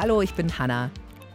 [0.00, 0.92] Hallo, ich bin Hanna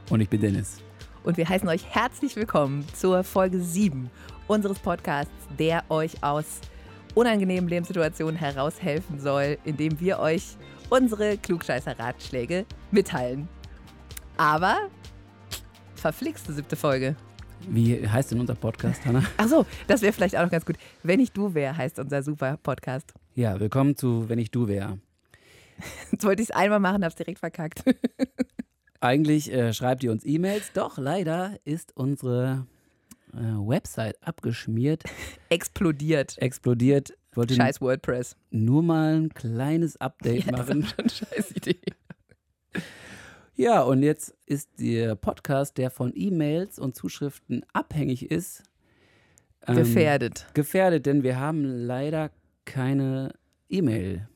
[0.10, 0.82] Und ich bin Dennis.
[1.26, 4.10] und wir heißen euch herzlich willkommen zur Folge 7
[4.48, 6.62] unseres Podcasts, der euch aus
[7.14, 10.56] unangenehmen Lebenssituationen heraushelfen soll, indem wir euch
[10.90, 13.50] unsere Klugscheißer-Ratschläge mitteilen.
[14.38, 14.78] Aber
[15.96, 17.18] verflixte siebte Folge.
[17.68, 19.24] Wie heißt denn unser Podcast, Hanna?
[19.38, 20.78] Ach so, das wäre vielleicht auch noch ganz gut.
[21.04, 23.14] Wenn ich du wär, heißt unser super Podcast.
[23.36, 25.00] Ja, willkommen zu Wenn ich du wär.
[26.12, 27.84] Jetzt wollte ich es einmal machen, hab's direkt verkackt.
[29.00, 32.66] Eigentlich äh, schreibt ihr uns E-Mails, doch leider ist unsere
[33.34, 35.04] äh, Website abgeschmiert,
[35.50, 36.38] Explodiert.
[36.38, 37.14] explodiert.
[37.34, 38.36] Wollte Scheiß WordPress.
[38.52, 40.82] nur mal ein kleines Update Ja, das machen.
[40.84, 41.80] ist schon scheiß Idee.
[43.56, 48.64] Ja, und jetzt ist der Podcast, der von E-Mails und Zuschriften abhängig ist,
[49.68, 50.48] ähm, Gefährdet.
[50.54, 52.32] gefährdet, denn wir haben leider
[52.66, 53.34] keine
[53.70, 54.28] E-Mail.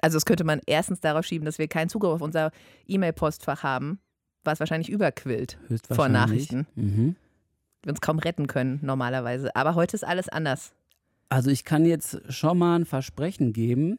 [0.00, 2.52] Also das könnte man erstens darauf schieben, dass wir keinen Zugriff auf unser
[2.86, 4.00] E-Mail-Postfach haben,
[4.44, 5.58] was wahrscheinlich überquillt
[5.90, 6.08] vor.
[6.08, 6.66] Nachrichten.
[6.74, 7.16] Mhm.
[7.82, 9.54] Wir uns kaum retten können normalerweise.
[9.56, 10.72] Aber heute ist alles anders.
[11.28, 13.98] Also ich kann jetzt schon mal ein Versprechen geben.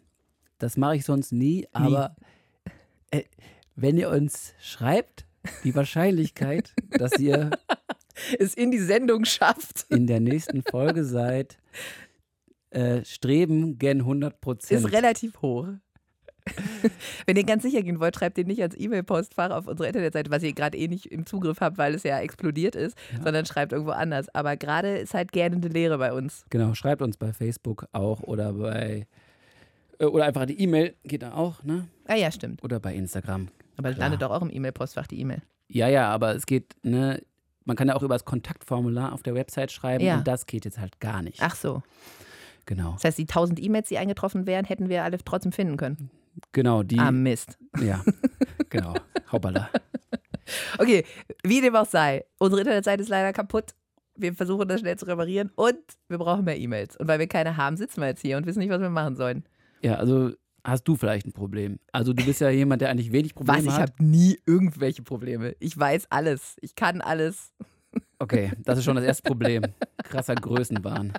[0.57, 2.15] Das mache ich sonst nie, aber
[3.11, 3.23] äh,
[3.75, 5.25] wenn ihr uns schreibt,
[5.63, 7.51] die Wahrscheinlichkeit, dass ihr
[8.37, 11.57] Es in die Sendung schafft, in der nächsten Folge seid,
[12.71, 14.85] äh, streben gen 100 Prozent.
[14.85, 15.67] ist relativ hoch.
[17.25, 20.43] Wenn ihr ganz sicher gehen wollt, schreibt ihr nicht als E-Mail-Postfach auf unsere Internetseite, was
[20.43, 23.91] ihr gerade eh nicht im Zugriff habt, weil es ja explodiert ist, sondern schreibt irgendwo
[23.91, 24.33] anders.
[24.33, 26.45] Aber gerade ist halt gähnende Leere bei uns.
[26.49, 29.07] Genau, schreibt uns bei Facebook auch oder bei
[29.99, 31.87] äh, oder einfach die E-Mail geht da auch, ne?
[32.07, 32.63] Ah ja, stimmt.
[32.63, 33.49] Oder bei Instagram.
[33.77, 34.09] Aber es Klar.
[34.09, 35.41] landet doch auch im E-Mail-Postfach, die E-Mail.
[35.67, 37.21] Ja, ja, aber es geht, ne?
[37.65, 40.17] Man kann ja auch über das Kontaktformular auf der Website schreiben Ja.
[40.17, 41.39] und das geht jetzt halt gar nicht.
[41.41, 41.83] Ach so.
[42.65, 42.93] Genau.
[42.93, 46.09] Das heißt, die 1000 E-Mails, die eingetroffen wären, hätten wir alle trotzdem finden können.
[46.51, 46.99] Genau, die.
[46.99, 47.57] Ah, Mist.
[47.81, 48.03] Ja,
[48.69, 48.93] genau.
[49.31, 49.69] Hoppala.
[50.79, 51.05] Okay,
[51.43, 52.25] wie dem auch sei.
[52.39, 53.75] Unsere Internetseite ist leider kaputt.
[54.15, 56.97] Wir versuchen das schnell zu reparieren und wir brauchen mehr E-Mails.
[56.97, 59.15] Und weil wir keine haben, sitzen wir jetzt hier und wissen nicht, was wir machen
[59.15, 59.43] sollen.
[59.83, 60.31] Ja, also
[60.63, 61.77] hast du vielleicht ein Problem.
[61.91, 63.65] Also du bist ja jemand, der eigentlich wenig Probleme Was?
[63.65, 63.91] Ich hat.
[63.91, 65.55] habe nie irgendwelche Probleme.
[65.59, 66.55] Ich weiß alles.
[66.61, 67.53] Ich kann alles.
[68.17, 69.63] Okay, das ist schon das erste Problem.
[70.03, 71.13] Krasser Größenwahn.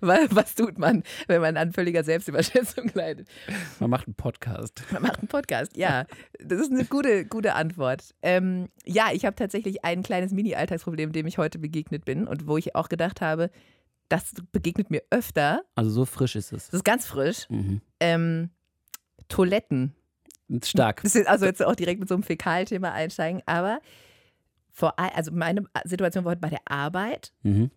[0.00, 3.28] Wa- Was tut man, wenn man an völliger Selbstüberschätzung leidet?
[3.80, 4.82] Man macht einen Podcast.
[4.92, 6.06] Man macht einen Podcast, ja.
[6.40, 8.14] Das ist eine gute, gute Antwort.
[8.22, 12.56] Ähm, ja, ich habe tatsächlich ein kleines Mini-Alltagsproblem, dem ich heute begegnet bin und wo
[12.56, 13.50] ich auch gedacht habe,
[14.08, 15.62] das begegnet mir öfter.
[15.74, 16.66] Also so frisch ist es.
[16.66, 17.48] Das ist ganz frisch.
[17.50, 17.80] Mhm.
[17.98, 18.50] Ähm,
[19.28, 19.94] Toiletten.
[20.62, 21.02] Stark.
[21.26, 23.80] Also jetzt auch direkt mit so einem Fäkalthema einsteigen, aber
[24.70, 27.70] vor, all- also meine Situation war heute bei der Arbeit, Mhm.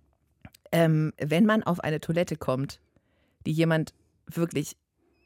[0.72, 2.80] Ähm, wenn man auf eine Toilette kommt,
[3.46, 3.94] die jemand
[4.28, 4.76] wirklich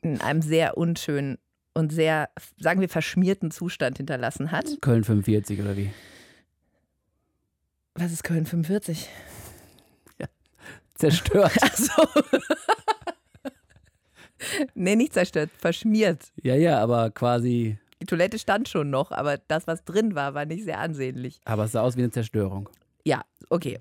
[0.01, 1.37] in einem sehr unschönen
[1.73, 4.77] und sehr, sagen wir, verschmierten Zustand hinterlassen hat.
[4.81, 5.91] Köln 45 oder wie?
[7.95, 9.09] Was ist Köln 45?
[10.95, 11.51] Zerstört.
[11.61, 12.07] Ach so.
[14.73, 16.31] nee, nicht zerstört, verschmiert.
[16.41, 17.77] Ja, ja, aber quasi.
[18.01, 21.39] Die Toilette stand schon noch, aber das, was drin war, war nicht sehr ansehnlich.
[21.45, 22.69] Aber es sah aus wie eine Zerstörung.
[23.05, 23.79] Ja, okay.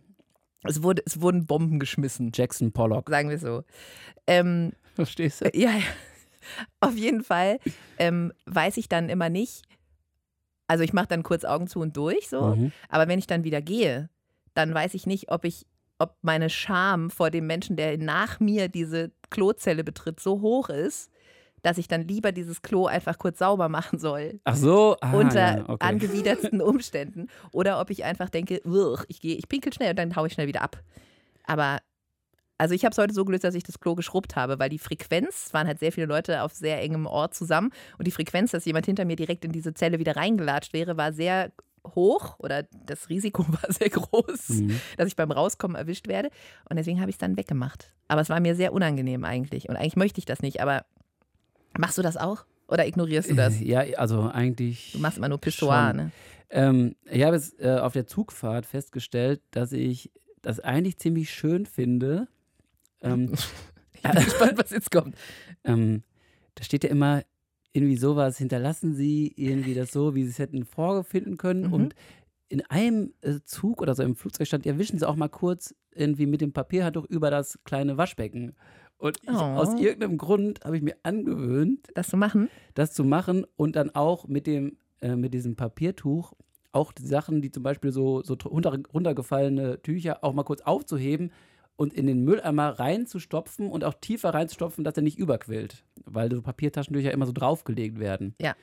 [0.64, 3.08] Es, wurde, es wurden Bomben geschmissen, Jackson Pollock.
[3.08, 3.64] sagen wir so.
[4.26, 5.50] Ähm, Verstehst du?
[5.54, 5.82] ja, ja.
[6.80, 7.58] auf jeden Fall
[7.98, 9.62] ähm, weiß ich dann immer nicht.
[10.66, 12.56] Also ich mache dann kurz Augen zu und durch, so.
[12.56, 12.72] Mhm.
[12.88, 14.08] Aber wenn ich dann wieder gehe,
[14.54, 15.66] dann weiß ich nicht, ob ich,
[15.98, 21.10] ob meine Scham vor dem Menschen, der nach mir diese Klozelle betritt, so hoch ist,
[21.62, 24.40] dass ich dann lieber dieses Klo einfach kurz sauber machen soll.
[24.44, 24.96] Ach so.
[25.00, 25.86] Ah, unter ja, okay.
[25.86, 27.28] angewidertsten Umständen.
[27.52, 30.32] Oder ob ich einfach denke, "Ugh, ich gehe, ich pinkel schnell und dann haue ich
[30.32, 30.82] schnell wieder ab.
[31.44, 31.78] Aber
[32.58, 34.78] also ich habe es heute so gelöst, dass ich das Klo geschrubbt habe, weil die
[34.78, 38.52] Frequenz, es waren halt sehr viele Leute auf sehr engem Ort zusammen und die Frequenz,
[38.52, 41.50] dass jemand hinter mir direkt in diese Zelle wieder reingelatscht wäre, war sehr
[41.96, 44.80] hoch oder das Risiko war sehr groß, Mhm.
[44.96, 46.30] dass ich beim Rauskommen erwischt werde.
[46.70, 47.92] Und deswegen habe ich es dann weggemacht.
[48.06, 49.68] Aber es war mir sehr unangenehm eigentlich.
[49.68, 50.84] Und eigentlich möchte ich das nicht, aber
[51.78, 52.44] machst du das auch?
[52.68, 53.60] Oder ignorierst du das?
[53.60, 54.92] Ja, also eigentlich.
[54.92, 56.10] Du machst immer nur Pissoir, ne?
[56.50, 60.10] Ähm, ich habe es äh, auf der Zugfahrt festgestellt, dass ich
[60.42, 62.28] das eigentlich ziemlich schön finde.
[63.00, 63.32] Ähm,
[64.04, 65.14] Ich bin gespannt, was jetzt kommt.
[65.62, 66.02] ähm,
[66.56, 67.22] da steht ja immer
[67.72, 71.68] irgendwie sowas, hinterlassen Sie irgendwie das so, wie Sie es hätten vorfinden können.
[71.68, 71.72] Mhm.
[71.72, 71.94] Und
[72.48, 75.74] in einem äh, Zug oder so im Flugzeug stand, ja, wischen Sie auch mal kurz
[75.94, 78.54] irgendwie mit dem Papierhandtuch über das kleine Waschbecken.
[79.02, 79.32] Und ich, Oh.
[79.34, 82.48] aus irgendeinem Grund habe ich mir angewöhnt, Das zu machen?
[82.74, 86.32] das zu machen und dann auch mit dem äh, mit diesem Papiertuch
[86.70, 91.32] auch die Sachen, die zum Beispiel so, so runter, runtergefallene Tücher auch mal kurz aufzuheben
[91.76, 95.84] und in den Mülleimer reinzustopfen und auch tiefer reinzustopfen, dass er nicht überquillt.
[96.04, 98.34] Weil so Papiertaschentücher immer so draufgelegt werden.
[98.40, 98.54] Ja.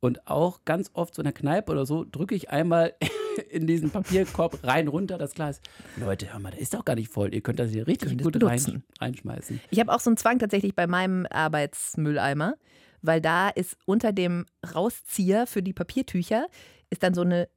[0.00, 2.92] Und auch ganz oft so in der Kneipe oder so drücke ich einmal
[3.50, 5.60] in diesen Papierkorb rein runter das Glas.
[5.96, 7.34] Leute, hör mal, der ist doch gar nicht voll.
[7.34, 9.60] Ihr könnt das hier richtig gut rein, reinschmeißen.
[9.70, 12.54] Ich habe auch so einen Zwang tatsächlich bei meinem Arbeitsmülleimer,
[13.02, 16.46] weil da ist unter dem Rauszieher für die Papiertücher
[16.90, 17.48] ist dann so eine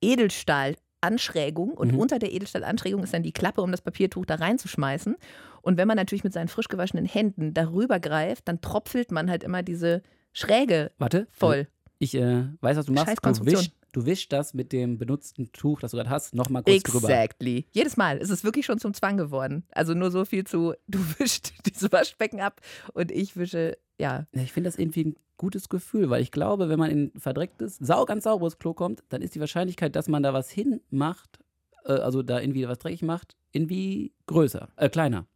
[0.00, 1.98] Edelstahlanschrägung und Mhm.
[1.98, 5.16] unter der Edelstahlanschrägung ist dann die Klappe, um das Papiertuch da reinzuschmeißen.
[5.62, 9.42] Und wenn man natürlich mit seinen frisch gewaschenen Händen darüber greift, dann tropfelt man halt
[9.44, 10.02] immer diese
[10.32, 11.26] Schräge Warte.
[11.30, 11.68] voll.
[11.98, 13.18] Ich äh, weiß, was du machst.
[13.24, 16.84] Du wischst, du wischst das mit dem benutzten Tuch, das du gerade hast, nochmal kurz
[16.84, 17.08] drüber.
[17.08, 17.66] Exactly.
[17.72, 18.18] Jedes Mal.
[18.18, 19.64] Es ist wirklich schon zum Zwang geworden.
[19.72, 22.60] Also nur so viel zu, du wischst diese Waschbecken ab
[22.94, 26.78] und ich wische, ja, Ich finde das irgendwie ein gutes Gefühl, weil ich glaube, wenn
[26.78, 30.22] man in ein verdrecktes, sau ganz sauberes Klo kommt, dann ist die Wahrscheinlichkeit, dass man
[30.22, 31.40] da was hinmacht,
[31.84, 35.26] äh, also da irgendwie was dreckig macht, irgendwie größer, äh, kleiner.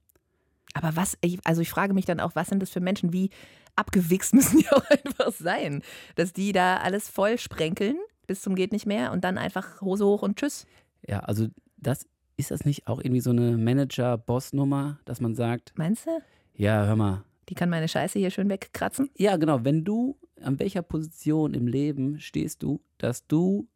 [0.74, 3.12] Aber was, also ich frage mich dann auch, was sind das für Menschen?
[3.12, 3.30] Wie
[3.74, 5.82] abgewichst müssen die auch einfach sein?
[6.14, 10.04] Dass die da alles voll sprenkeln bis zum geht nicht mehr und dann einfach Hose
[10.06, 10.66] hoch und tschüss.
[11.06, 16.06] Ja, also das ist das nicht auch irgendwie so eine Manager-Boss-Nummer, dass man sagt, Meinst
[16.06, 16.10] du?
[16.54, 19.10] ja, hör mal, Die kann meine Scheiße hier schön wegkratzen?
[19.16, 23.68] ja, genau, wenn du, an welcher Position im Leben stehst du, dass du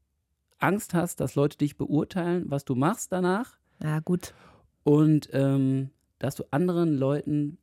[0.58, 4.34] Angst hast, dass Leute dich beurteilen, was du machst danach Ja, gut.
[4.84, 7.58] und ähm, dass du anderen Leuten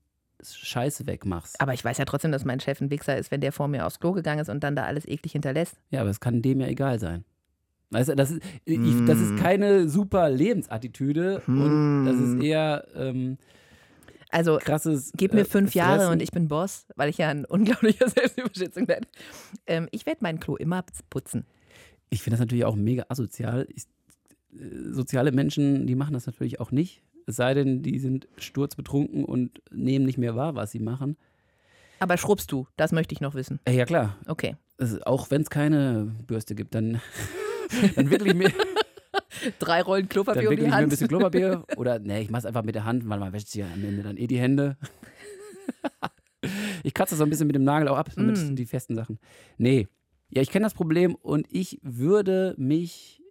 [0.46, 1.60] Scheiße wegmachst.
[1.62, 3.86] Aber ich weiß ja trotzdem, dass mein Chef ein Wichser ist, wenn der vor mir
[3.86, 5.76] aufs Klo gegangen ist und dann da alles eklig hinterlässt.
[5.90, 7.24] Ja, aber es kann dem ja egal sein.
[7.92, 13.38] Weißt du, das ist, ich, das ist keine super Lebensattitüde und das ist eher ähm,
[14.32, 15.12] Also krasses.
[15.16, 16.14] Gib mir äh, fünf Jahre Fressen.
[16.14, 19.02] und ich bin Boss, weil ich ja ein unglaublicher Selbstüberschätzung bin.
[19.68, 21.46] Ähm, ich werde mein Klo immer putzen.
[22.10, 23.68] Ich finde das natürlich auch mega asozial.
[23.70, 23.84] Ich,
[24.54, 27.04] äh, soziale Menschen, die machen das natürlich auch nicht.
[27.26, 31.18] Es sei denn, die sind sturzbetrunken und nehmen nicht mehr wahr, was sie machen.
[32.00, 32.68] Aber schrubbst du?
[32.76, 33.60] Das möchte ich noch wissen.
[33.66, 34.18] Äh, ja, klar.
[34.28, 34.56] Okay.
[34.78, 37.00] Es, auch wenn es keine Bürste gibt, dann,
[37.96, 38.52] dann wirklich mir.
[39.60, 40.90] Drei Rollen Dann Klopapier um wirklich die mir ein Hand.
[40.90, 41.64] bisschen Klopapier.
[41.78, 44.04] Oder, nee, ich mach's einfach mit der Hand, weil man wäscht sich ja am Ende
[44.04, 44.78] dann eh die Hände.
[46.84, 48.56] ich kratze das so ein bisschen mit dem Nagel auch ab, damit Mm.
[48.56, 49.20] die festen Sachen.
[49.58, 49.88] Nee.
[50.30, 53.22] Ja, ich kenne das Problem und ich würde mich,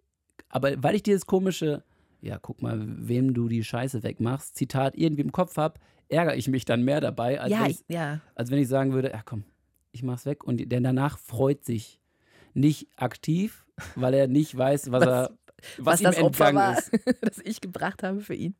[0.49, 1.83] aber weil ich dieses komische,
[2.23, 5.79] ja, guck mal, wem du die Scheiße wegmachst, Zitat irgendwie im Kopf habe,
[6.09, 8.21] ärgere ich mich dann mehr dabei, als, ja, wenn, ich, ja.
[8.35, 9.43] als wenn ich sagen würde, ja komm,
[9.91, 10.43] ich mach's weg.
[10.43, 11.99] Und der danach freut sich.
[12.55, 13.65] Nicht aktiv,
[13.95, 15.37] weil er nicht weiß, was, Was- er,
[15.77, 16.91] was, Was, ihm das Opfer war, ist.
[17.21, 18.55] das ich gebracht habe für ihn.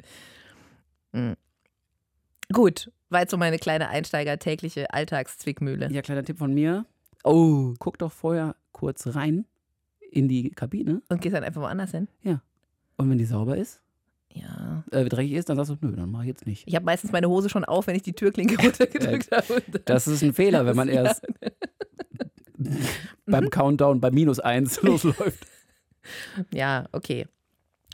[1.14, 1.36] Hm.
[2.52, 5.92] Gut, war jetzt so meine kleine Einsteiger-tägliche Alltagszwickmühle.
[5.92, 6.86] Ja, kleiner Tipp von mir.
[7.24, 7.74] Oh.
[7.80, 9.46] Guck doch vorher kurz rein
[10.12, 12.08] in die Kabine Und gehst dann einfach woanders hin?
[12.98, 13.82] Und wenn die sauber ist,
[14.34, 14.84] Ja.
[14.92, 16.68] äh, dreckig ist, dann sagst du, nö, dann mach ich jetzt nicht.
[16.68, 19.54] Ich habe meistens meine Hose schon auf, wenn ich die Türklinke runtergedrückt habe.
[19.56, 21.04] und Das ist ein Fehler, wenn man Ja.
[21.04, 21.22] erst
[23.26, 25.46] beim Countdown bei minus eins losläuft.
[26.54, 27.28] Ja, okay.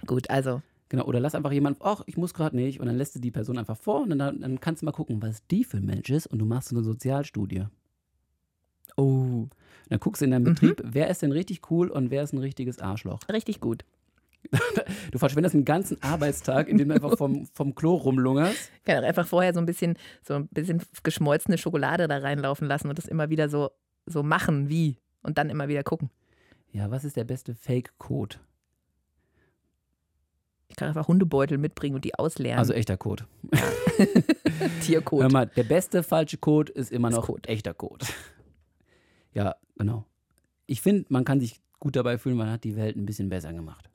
[0.06, 0.62] Gut, also.
[0.90, 3.30] Genau, oder lass einfach jemanden, ach, ich muss gerade nicht, und dann lässt du die
[3.30, 6.10] Person einfach vor und dann, dann kannst du mal gucken, was die für ein Mensch
[6.10, 7.66] ist und du machst so eine Sozialstudie.
[8.98, 9.48] Oh.
[9.90, 10.54] Dann guckst du in deinem Mhm.
[10.56, 13.20] Betrieb, wer ist denn richtig cool und wer ist ein richtiges Arschloch.
[13.32, 13.86] Richtig gut.
[15.12, 18.72] Du verschwendest einen ganzen Arbeitstag, indem du einfach vom, vom Klo rumlungerst.
[18.78, 22.68] Ich kann auch einfach vorher so ein bisschen, so ein bisschen geschmolzene Schokolade da reinlaufen
[22.68, 23.72] lassen und das immer wieder so,
[24.06, 24.98] so machen, wie.
[25.22, 26.10] Und dann immer wieder gucken.
[26.72, 28.38] Ja, was ist der beste Fake-Code?
[30.70, 32.60] Ich kann einfach Hundebeutel mitbringen und die ausleeren.
[32.60, 33.26] Also echter Code.
[34.82, 35.24] Tiercode.
[35.24, 37.50] Hör mal, der beste falsche Code ist immer noch Code.
[37.50, 38.06] echter Code.
[39.34, 40.06] Ja, genau.
[40.68, 43.52] Ich finde, man kann sich gut dabei fühlen, man hat die Welt ein bisschen besser
[43.52, 43.90] gemacht.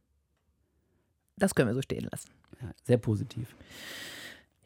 [1.36, 2.28] Das können wir so stehen lassen.
[2.62, 3.54] Ja, sehr positiv.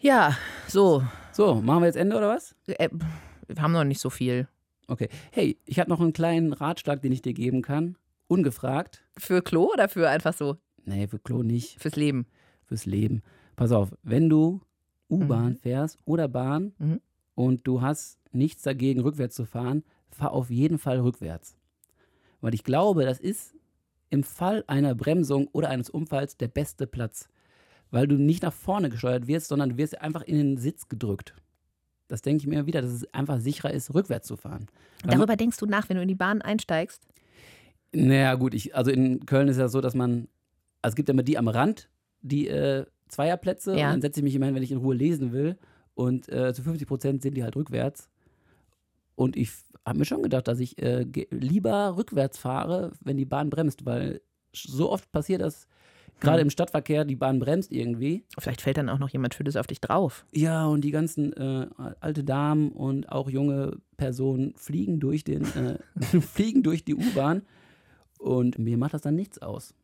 [0.01, 0.37] Ja,
[0.69, 1.03] so.
[1.33, 2.55] So, machen wir jetzt Ende oder was?
[2.67, 2.89] Äh,
[3.47, 4.49] wir haben noch nicht so viel.
[4.87, 5.09] Okay.
[5.33, 7.97] Hey, ich habe noch einen kleinen Ratschlag, den ich dir geben kann.
[8.29, 9.03] Ungefragt.
[9.17, 10.57] Für Klo oder für einfach so?
[10.85, 12.27] Nee, für Klo nicht, Fürs Leben.
[12.65, 13.23] fürs Leben.
[13.57, 14.61] Pass auf, wenn du
[15.11, 15.57] U-Bahn Mhm.
[15.57, 17.01] fährst oder Bahn Mhm.
[17.35, 21.57] und du hast nichts dagegen, rückwärts zu fahren, fahr auf jeden Fall rückwärts.
[22.41, 23.55] Weil ich glaube, das ist
[24.11, 27.29] im Fall einer Bremsung oder eines Unfalls der beste Platz.
[27.91, 31.35] Weil du nicht nach vorne gesteuert wirst, sondern du wirst einfach in den Sitz gedrückt.
[32.09, 34.67] Das denke ich mir immer wieder, dass es einfach sicherer ist, rückwärts zu fahren.
[35.03, 37.07] Weil man- Darüber denkst du nach, wenn du in die Bahn einsteigst?
[37.93, 40.29] Naja, gut, ich, also in Köln ist ja so, dass man,
[40.83, 41.89] also es gibt ja immer die am Rand,
[42.21, 43.87] die äh, Zweierplätze, Ja.
[43.87, 45.59] und dann setze ich mich immer hin, wenn ich in Ruhe lesen will.
[45.95, 48.09] Und äh, zu 50 Prozent sind die halt rückwärts.
[49.15, 49.51] Und ich
[49.89, 54.21] habe mir schon gedacht, dass ich äh, lieber rückwärts fahre, wenn die Bahn bremst, weil
[54.55, 55.67] so oft passiert das
[56.21, 56.47] Gerade Mhm.
[56.47, 58.25] im Stadtverkehr, die Bahn bremst irgendwie.
[58.41, 60.27] Vielleicht fällt dann auch noch jemand Schönes auf dich drauf.
[60.33, 61.69] Ja, und die ganzen äh,
[62.01, 65.79] alte Damen und auch junge Personen fliegen durch den, äh,
[66.21, 67.43] fliegen durch die U-Bahn
[68.19, 69.75] und mir macht das dann nichts aus.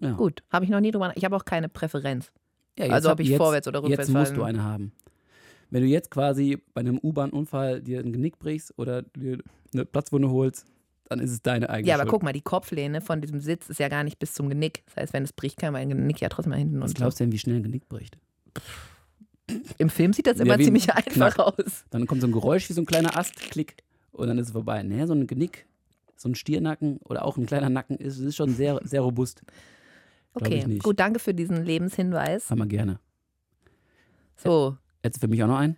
[0.00, 0.12] Ja.
[0.12, 2.32] Gut, habe ich noch nie drüber Ich habe auch keine Präferenz.
[2.78, 4.92] Ja, Also ob ich vorwärts oder rückwärts Jetzt musst du fallen- eine haben.
[5.72, 9.38] Wenn du jetzt quasi bei einem U-Bahn-Unfall dir ein Genick brichst oder dir
[9.72, 10.66] eine Platzwunde holst,
[11.08, 12.10] dann ist es deine eigene Ja, aber Schuld.
[12.10, 14.82] guck mal, die Kopflehne von diesem Sitz ist ja gar nicht bis zum Genick.
[14.86, 17.20] Das heißt, wenn es bricht, kann mein Genick ja trotzdem mal hinten Was und glaubst
[17.20, 18.18] du denn, wie schnell ein Genick bricht?
[19.78, 21.84] Im Film sieht das Ja, immer wie ziemlich einfach aus.
[21.88, 23.76] Dann kommt so ein Geräusch wie so ein kleiner Ast, klick,
[24.12, 24.82] und dann ist es vorbei.
[24.82, 25.66] Nee, so ein Genick,
[26.16, 29.42] so ein Stiernacken oder auch ein kleiner Nacken ist, ist schon sehr, sehr robust.
[30.34, 30.82] Glaub Okay, nicht.
[30.82, 32.50] gut, danke für diesen Lebenshinweis.
[32.50, 33.00] Haben wir gerne.
[34.36, 35.76] So, Jetzt für mich auch noch ein.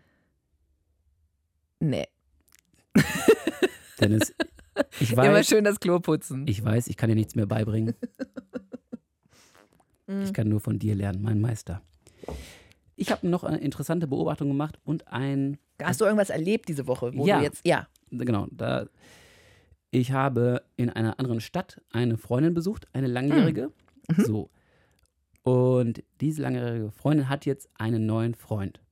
[1.81, 2.07] nee.
[4.01, 4.35] Dennis,
[5.01, 6.47] ich Immer weiß, schön das Klo putzen.
[6.47, 7.95] ich weiß, ich kann dir nichts mehr beibringen.
[10.23, 11.81] Ich kann nur von dir lernen, mein Meister.
[12.95, 17.11] Ich habe noch eine interessante Beobachtung gemacht und ein, Hast du irgendwas erlebt diese Woche,
[17.17, 17.39] wo Ja.
[17.39, 17.89] du jetzt, ja.
[18.11, 18.87] genau, da,
[19.91, 23.73] ich habe in einer anderen Stadt eine Freundin besucht, eine langjährige.
[24.15, 24.25] Mhm.
[24.27, 24.51] So.
[25.43, 28.83] Und diese langjährige Freundin hat jetzt einen neuen Freund.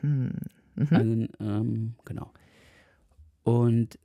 [0.00, 0.32] Hm.
[0.76, 0.86] Mhm.
[0.90, 2.30] Einen, ähm, genau.
[3.42, 3.98] Und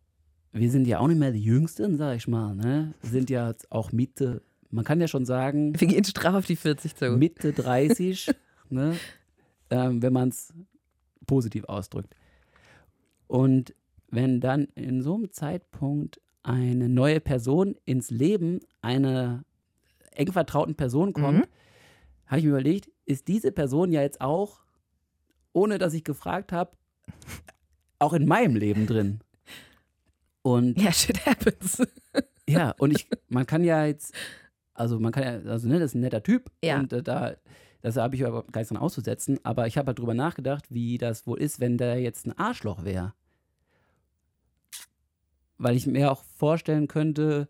[0.53, 2.93] wir sind ja auch nicht mehr die Jüngsten, sag ich mal, ne?
[3.01, 6.95] Sind ja auch Mitte, man kann ja schon sagen, Wir gehen straff auf die 40
[6.95, 7.11] zu.
[7.11, 8.31] Mitte 30,
[8.69, 8.95] ne?
[9.69, 10.53] ähm, wenn man es
[11.27, 12.15] positiv ausdrückt.
[13.27, 13.73] Und
[14.09, 19.43] wenn dann in so einem Zeitpunkt eine neue Person ins Leben einer
[20.11, 21.45] eng vertrauten Person kommt, Mhm.
[22.27, 24.60] habe ich mir überlegt, ist diese Person ja jetzt auch,
[25.53, 26.71] ohne dass ich gefragt habe,
[27.99, 29.19] auch in meinem Leben drin.
[30.41, 31.81] Und Ja, shit happens.
[32.47, 34.13] ja, und ich, man kann ja jetzt,
[34.73, 36.79] also man kann ja, also ne, das ist ein netter Typ Ja.
[36.79, 37.35] und äh, da,
[37.81, 40.97] das habe ich aber gar nichts dran auszusetzen, aber ich habe halt drüber nachgedacht, wie
[40.97, 43.13] das wohl ist, wenn der jetzt ein Arschloch wäre.
[45.57, 47.47] Weil ich mir auch vorstellen könnte,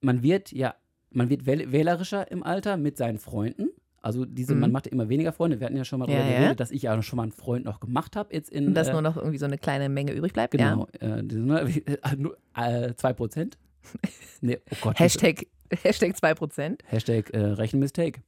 [0.00, 0.74] man wird ja,
[1.10, 3.70] man wird wähl wählerischer im Alter mit seinen Freunden.
[4.00, 4.60] Also diese, Mhm.
[4.60, 5.58] man macht immer weniger Freunde.
[5.60, 6.38] Wir hatten ja schon mal Ja, darüber ja.
[6.40, 8.88] geredet, dass ich ja schon mal einen Freund noch gemacht habe jetzt in Und dass
[8.88, 10.52] äh, nur noch irgendwie so eine kleine Menge übrig bleibt.
[10.52, 13.58] Genau, äh, diese, ne, äh, nur, äh, 2%.
[14.40, 14.98] Nee, oh Gott.
[14.98, 15.04] Ja.
[15.04, 15.46] Hashtag,
[15.82, 16.78] Hashtag 2%.
[16.86, 18.22] Hashtag äh, Rechenmistake.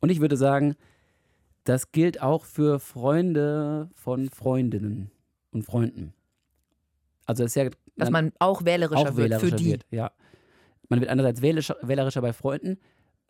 [0.00, 0.76] Und ich würde sagen,
[1.64, 5.10] das gilt auch für Freunde von Freundinnen
[5.52, 6.14] und Freunden.
[7.26, 9.70] Also es ist ja Dass dann man auch wählerischer auch wird wählerischer für die.
[9.72, 9.86] wird.
[9.90, 10.10] Ja.
[10.88, 12.78] Man wird einerseits wählerischer, wählerischer bei Freunden,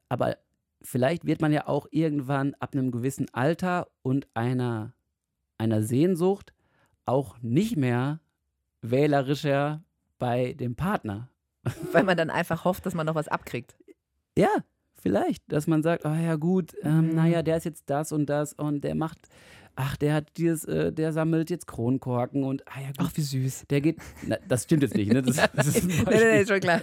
[0.09, 0.37] aber
[0.85, 4.93] vielleicht wird man ja auch irgendwann ab einem gewissen Alter und einer,
[5.59, 6.53] einer Sehnsucht
[7.07, 8.21] auch nicht mehr
[8.83, 9.83] wählerischer
[10.19, 11.29] bei dem Partner.
[11.93, 13.77] Weil man dann einfach hofft, dass man noch was abkriegt.
[14.37, 14.49] Ja,
[14.95, 17.15] vielleicht, dass man sagt, oh ja gut, ähm, Mhm.
[17.15, 19.19] naja, der ist jetzt das und das und der macht,
[19.77, 23.65] ach, der hat dieses, äh, der sammelt jetzt Kronkorken und, ah ja gut, wie süß.
[23.71, 25.23] der geht, na, das stimmt jetzt nicht, ne?
[25.23, 26.81] Das, das ist ein Nein, nein, nein, schon klar.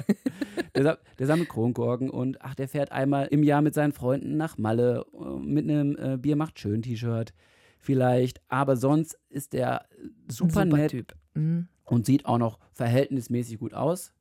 [0.75, 4.57] Der, der sammelt Kronkorken und ach, der fährt einmal im Jahr mit seinen Freunden nach
[4.57, 7.33] Malle äh, mit einem äh, Bier macht schön T-Shirt
[7.79, 9.85] vielleicht, aber sonst ist der
[10.27, 11.15] super, nett Typ.
[11.33, 11.67] Mhm.
[11.85, 14.13] und sieht auch noch verhältnismäßig gut aus,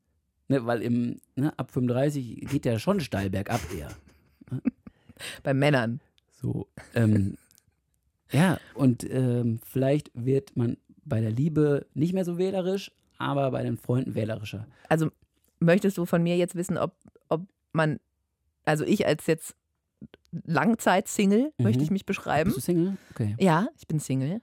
[0.46, 3.90] ne, weil im ne, ab 35 geht der schon steil bergab eher.
[5.42, 6.00] Bei Männern.
[6.30, 7.36] So, ähm,
[8.30, 13.64] ja, und ähm, vielleicht wird man bei der Liebe nicht mehr so wählerisch, aber bei
[13.64, 14.68] den Freunden wählerischer.
[14.88, 15.10] Also
[15.60, 16.94] möchtest du von mir jetzt wissen, ob,
[17.28, 17.98] ob man,
[18.64, 19.54] also ich als jetzt
[20.44, 21.64] Langzeit-Single, Mhm.
[21.64, 22.48] möchte ich mich beschreiben.
[22.50, 22.96] Bist du Single?
[23.12, 23.34] Okay.
[23.38, 24.40] Ja, ich bin Single.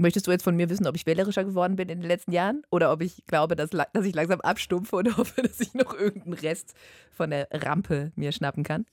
[0.00, 2.62] Möchtest du jetzt von mir wissen, ob ich wählerischer geworden bin in den letzten Jahren?
[2.70, 6.34] Oder ob ich glaube, dass, dass ich langsam abstumpfe und hoffe, dass ich noch irgendeinen
[6.34, 6.74] Rest
[7.10, 8.86] von der Rampe mir schnappen kann?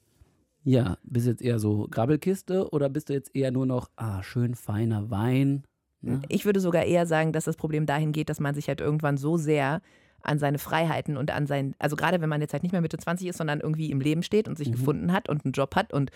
[0.64, 4.24] Ja, bist du jetzt eher so Grabbelkiste oder bist du jetzt eher nur noch, ah,
[4.24, 5.64] schön feiner Wein?
[6.02, 6.24] Ne?
[6.28, 9.18] Ich würde sogar eher sagen, dass das Problem dahin geht, dass man sich halt irgendwann
[9.18, 9.82] so sehr
[10.25, 12.98] an seine Freiheiten und an sein, also gerade wenn man jetzt halt nicht mehr Mitte
[12.98, 14.74] 20 ist, sondern irgendwie im Leben steht und sich Mhm.
[14.74, 16.12] gefunden hat und einen Job hat und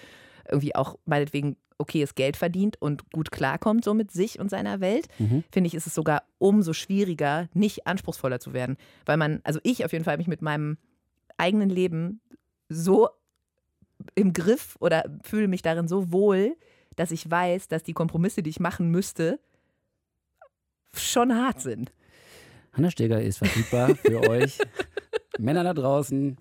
[0.49, 5.07] irgendwie auch meinetwegen okayes Geld verdient und gut klarkommt so mit sich und seiner Welt,
[5.19, 5.43] Mhm.
[5.51, 8.75] finde ich, ist es sogar umso schwieriger, nicht anspruchsvoller zu werden.
[9.05, 10.77] Weil man, also ich auf jeden Fall mich mit meinem
[11.37, 12.19] eigenen Leben
[12.67, 13.09] so
[14.15, 16.55] im Griff oder fühle mich darin so wohl,
[16.95, 19.39] dass ich weiß, dass die Kompromisse, die ich machen müsste,
[20.93, 21.91] schon hart sind.
[22.73, 24.57] Hanna Steger ist verfügbar für euch.
[25.37, 26.37] Männer da draußen.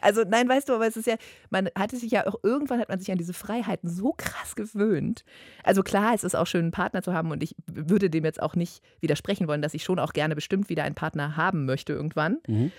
[0.00, 1.16] Also nein, weißt du, aber es ist ja,
[1.50, 5.24] man hatte sich ja auch, irgendwann hat man sich an diese Freiheiten so krass gewöhnt.
[5.62, 8.40] Also klar, es ist auch schön, einen Partner zu haben und ich würde dem jetzt
[8.40, 11.92] auch nicht widersprechen wollen, dass ich schon auch gerne bestimmt wieder einen Partner haben möchte
[11.92, 12.38] irgendwann.
[12.46, 12.72] Mhm.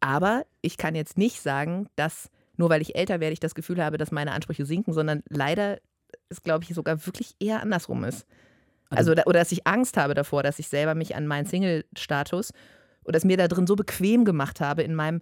[0.00, 3.82] Aber ich kann jetzt nicht sagen, dass nur weil ich älter werde, ich das Gefühl
[3.84, 5.78] habe, dass meine Ansprüche sinken, sondern leider
[6.28, 8.26] ist, glaube ich, sogar wirklich eher andersrum ist.
[8.90, 12.52] Also, Also- oder dass ich Angst habe davor, dass ich selber mich an meinen Single-Status
[13.04, 15.20] oder es mir da drin so bequem gemacht habe in meinem,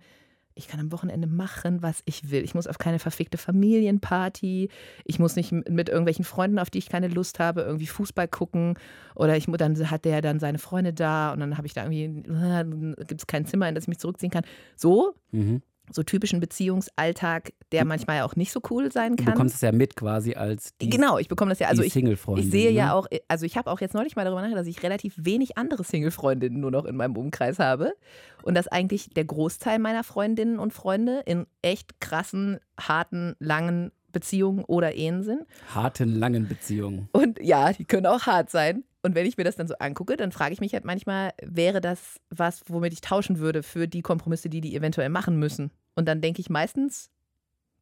[0.54, 2.42] ich kann am Wochenende machen, was ich will.
[2.42, 4.70] Ich muss auf keine verfickte Familienparty.
[5.04, 8.78] Ich muss nicht mit irgendwelchen Freunden, auf die ich keine Lust habe, irgendwie Fußball gucken.
[9.14, 12.23] Oder ich, dann hat der dann seine Freunde da und dann habe ich da irgendwie,
[13.06, 14.44] gibt es kein Zimmer, in das ich mich zurückziehen kann.
[14.76, 15.62] So, Mhm.
[15.90, 19.35] So typischen Beziehungsalltag, der manchmal ja auch nicht so cool sein Du kann.
[19.35, 21.69] bekommst es ja mit quasi als die, genau, ich bekomme das ja.
[21.69, 22.95] Also ich, ich sehe ja ne?
[22.95, 25.85] auch, also ich habe auch jetzt neulich mal darüber nachgedacht, dass ich relativ wenig andere
[25.85, 27.95] Single-Freundinnen nur noch in meinem Umkreis habe.
[28.43, 34.64] Und dass eigentlich der Großteil meiner Freundinnen und Freunde in echt krassen, harten, langen Beziehungen
[34.64, 35.43] oder Ehen sind.
[35.75, 37.09] Harten, langen Beziehungen.
[37.12, 38.85] Und ja, die können auch hart sein.
[39.07, 41.81] Und wenn ich mir das dann so angucke, dann frage ich mich halt manchmal, wäre
[41.81, 45.71] das was, womit ich tauschen würde für die Kompromisse, die die eventuell machen müssen?
[45.95, 47.09] Und dann denke ich meistens,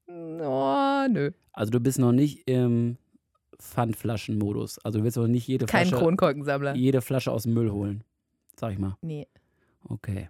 [0.06, 2.98] oh, nö, Also du bist noch nicht im
[3.58, 4.80] Pfandflaschen-Modus.
[4.84, 6.74] Also du willst noch nicht jede kein Flasche, Kronkorkensammler.
[6.74, 8.04] jede Flasche aus dem Müll holen.
[8.60, 8.98] Sag ich mal.
[9.00, 9.26] Nee.
[9.88, 10.28] Okay.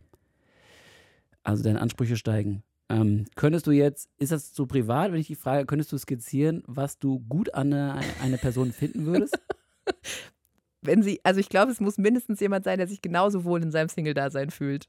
[1.43, 2.63] Also deine Ansprüche steigen.
[2.89, 6.63] Ähm, könntest du jetzt, ist das zu privat, wenn ich die frage, könntest du skizzieren,
[6.69, 9.37] was du gut an eine, eine Person finden würdest?
[10.85, 13.71] Wenn sie, also ich glaube, es muss mindestens jemand sein, der sich genauso wohl in
[13.71, 14.88] seinem Single-Dasein fühlt.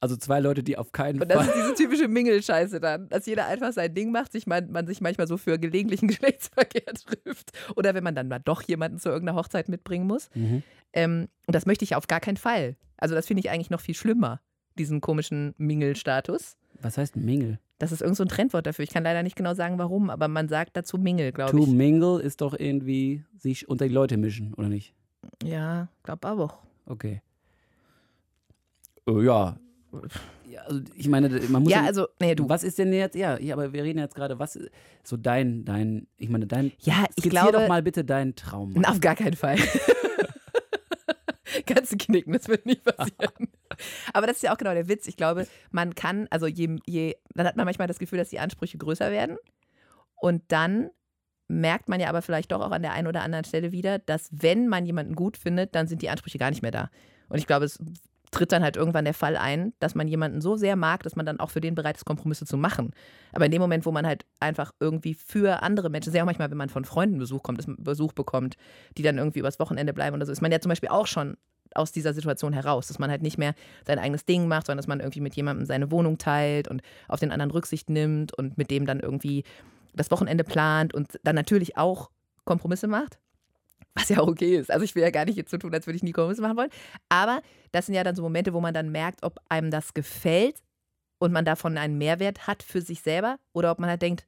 [0.00, 1.46] Also zwei Leute, die auf keinen Und das Fall.
[1.46, 5.00] ist diese typische Mingelscheiße dann, dass jeder einfach sein Ding macht, sich man, man sich
[5.00, 7.52] manchmal so für gelegentlichen Geschlechtsverkehr trifft.
[7.76, 10.28] Oder wenn man dann mal doch jemanden zu irgendeiner Hochzeit mitbringen muss.
[10.34, 10.62] Mhm.
[10.92, 12.76] Ähm, und das möchte ich auf gar keinen Fall.
[12.96, 14.40] Also das finde ich eigentlich noch viel schlimmer,
[14.76, 16.56] diesen komischen Mingelstatus.
[16.80, 17.60] Was heißt Mingle?
[17.82, 18.84] Das ist irgend so ein Trendwort dafür.
[18.84, 21.66] Ich kann leider nicht genau sagen, warum, aber man sagt dazu Mingel, glaube To ich.
[21.66, 24.94] mingle ist doch irgendwie sich unter die Leute mischen, oder nicht?
[25.42, 26.58] Ja, glaube auch.
[26.86, 27.22] Okay.
[29.04, 29.56] Oh, ja.
[30.48, 30.60] ja.
[30.62, 31.72] Also ich meine, man muss.
[31.72, 32.48] Ja, also, nee, du.
[32.48, 34.70] Was ist denn jetzt, ja, ja, aber wir reden jetzt gerade, was ist
[35.02, 37.50] so dein, dein, ich meine, dein, Ja, ich glaube.
[37.50, 38.76] doch mal bitte deinen Traum.
[38.84, 39.56] Auf gar keinen Fall.
[41.66, 43.48] Kannst du knicken, das wird nicht passieren.
[44.12, 45.06] Aber das ist ja auch genau der Witz.
[45.06, 48.38] Ich glaube, man kann, also je, je, dann hat man manchmal das Gefühl, dass die
[48.38, 49.36] Ansprüche größer werden.
[50.16, 50.90] Und dann
[51.48, 54.28] merkt man ja aber vielleicht doch auch an der einen oder anderen Stelle wieder, dass
[54.32, 56.90] wenn man jemanden gut findet, dann sind die Ansprüche gar nicht mehr da.
[57.28, 57.78] Und ich glaube, es
[58.32, 61.26] tritt dann halt irgendwann der Fall ein, dass man jemanden so sehr mag, dass man
[61.26, 62.90] dann auch für den bereit ist, Kompromisse zu machen.
[63.32, 66.58] Aber in dem Moment, wo man halt einfach irgendwie für andere Menschen, auch manchmal, wenn
[66.58, 68.56] man von Freunden Besuch kommt, Besuch bekommt,
[68.96, 71.36] die dann irgendwie übers Wochenende bleiben oder so, ist man ja zum Beispiel auch schon
[71.74, 73.54] aus dieser Situation heraus, dass man halt nicht mehr
[73.86, 77.20] sein eigenes Ding macht, sondern dass man irgendwie mit jemandem seine Wohnung teilt und auf
[77.20, 79.44] den anderen Rücksicht nimmt und mit dem dann irgendwie
[79.94, 82.10] das Wochenende plant und dann natürlich auch
[82.44, 83.18] Kompromisse macht.
[83.94, 84.70] Was ja okay ist.
[84.70, 86.56] Also ich will ja gar nicht jetzt so tun, als würde ich nie Kompromisse machen
[86.56, 86.70] wollen.
[87.08, 90.56] Aber das sind ja dann so Momente, wo man dann merkt, ob einem das gefällt
[91.18, 94.26] und man davon einen Mehrwert hat für sich selber oder ob man halt denkt,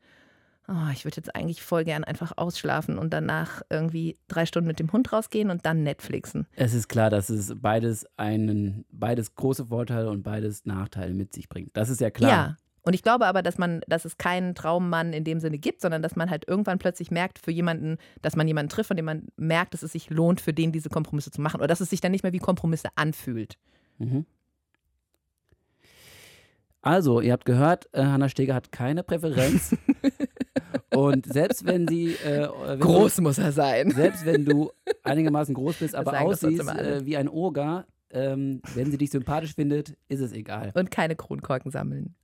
[0.69, 4.79] oh, ich würde jetzt eigentlich voll gern einfach ausschlafen und danach irgendwie drei Stunden mit
[4.79, 6.47] dem Hund rausgehen und dann Netflixen.
[6.57, 11.49] Es ist klar, dass es beides einen, beides große Vorteile und beides Nachteile mit sich
[11.49, 11.77] bringt.
[11.77, 12.31] Das ist ja klar.
[12.31, 12.57] Ja.
[12.85, 16.03] Und ich glaube aber, dass man, dass es keinen Traummann in dem Sinne gibt, sondern
[16.03, 19.27] dass man halt irgendwann plötzlich merkt, für jemanden, dass man jemanden trifft, von dem man
[19.37, 21.59] merkt, dass es sich lohnt, für den diese Kompromisse zu machen.
[21.59, 23.57] Oder dass es sich dann nicht mehr wie Kompromisse anfühlt.
[23.99, 24.27] Mhm.
[26.83, 29.75] Also, ihr habt gehört, äh, Hanna Steger hat keine Präferenz.
[30.95, 32.13] und selbst wenn sie.
[32.17, 33.89] Äh, wenn Groß muss er sein.
[33.89, 34.71] Du, selbst wenn du
[35.03, 39.97] einigermaßen groß bist, aber aussiehst äh, wie ein Oger, ähm, wenn sie dich sympathisch findet,
[40.09, 40.73] ist es egal.
[40.75, 42.15] Und keine Kronkorken sammeln.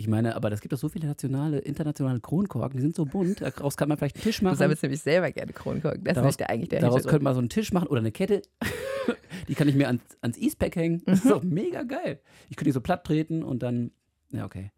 [0.00, 3.40] Ich meine, aber das gibt doch so viele nationale, internationale Kronkorken, die sind so bunt.
[3.40, 4.56] Daraus kann man vielleicht einen Tisch Du machen.
[4.56, 6.04] sammelst nämlich selber gerne Kronkorken.
[6.04, 8.12] Das Daraus- ist der eigentlich der Daraus könnte man so einen Tisch machen oder eine
[8.12, 8.42] Kette.
[9.48, 11.02] die kann ich mir ans, ans Eastpack hängen.
[11.04, 11.30] Das Mhm.
[11.30, 12.20] ist doch mega geil.
[12.48, 13.90] Ich könnte die so platt treten und dann.
[14.30, 14.70] Ja, okay.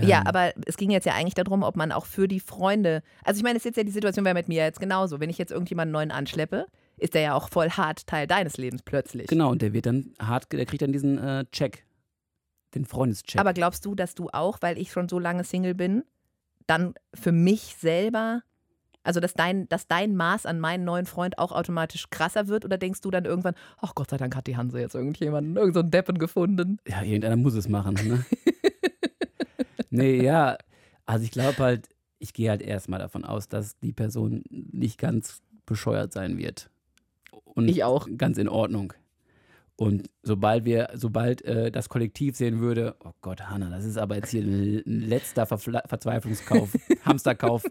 [0.00, 3.02] Ja, Ähm, aber es ging jetzt ja eigentlich darum, ob man auch für die Freunde.
[3.24, 5.18] Also ich meine, es ist jetzt ja die Situation wäre mit mir jetzt genauso.
[5.18, 6.66] Wenn ich jetzt irgendjemanden neuen anschleppe,
[6.98, 9.26] ist der ja auch voll hart Teil deines Lebens plötzlich.
[9.26, 11.84] Genau, und der wird dann hart, der kriegt dann diesen äh, Check.
[12.78, 13.40] Den Freundescheck.
[13.40, 16.04] Aber glaubst du, dass du auch, weil ich schon so lange Single bin,
[16.68, 18.42] dann für mich selber,
[19.02, 22.64] also dass dein, dass dein Maß an meinen neuen Freund auch automatisch krasser wird?
[22.64, 25.86] Oder denkst du dann irgendwann, ach Gott sei Dank hat die Hanse jetzt irgendjemanden, irgendeinen
[25.86, 26.78] so Deppen gefunden?
[26.86, 28.24] ja, irgendeiner muss es machen, ne?
[29.90, 30.56] nee, ja.
[31.04, 31.88] Also ich glaube halt,
[32.20, 36.70] ich gehe halt erstmal davon aus, dass die Person nicht ganz bescheuert sein wird.
[37.44, 38.06] Und Ich auch.
[38.16, 38.92] Ganz in Ordnung.
[39.80, 44.16] Und sobald wir, sobald äh, das Kollektiv sehen würde, oh Gott, Hanna, das ist aber
[44.16, 47.62] jetzt hier ein letzter Verfla Verzweiflungskauf, Hamsterkauf,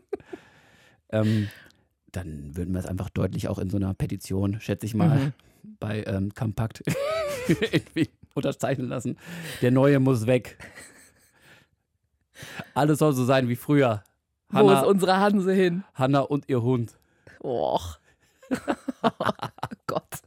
[1.09, 1.49] ähm,
[2.13, 5.33] dann würden wir es einfach deutlich auch in so einer Petition, schätze ich mal, Mhm.
[5.81, 6.81] bei ähm, Kompakt
[7.47, 9.17] irgendwie unterzeichnen lassen.
[9.61, 10.57] Der Neue muss weg.
[12.73, 14.01] Alles soll so sein wie früher.
[14.49, 15.83] Wo ist Hanna, unsere Hanse hin?
[15.93, 16.97] Hanna und ihr Hund.
[17.43, 17.99] Och.
[19.03, 19.09] oh
[19.87, 20.21] Gott.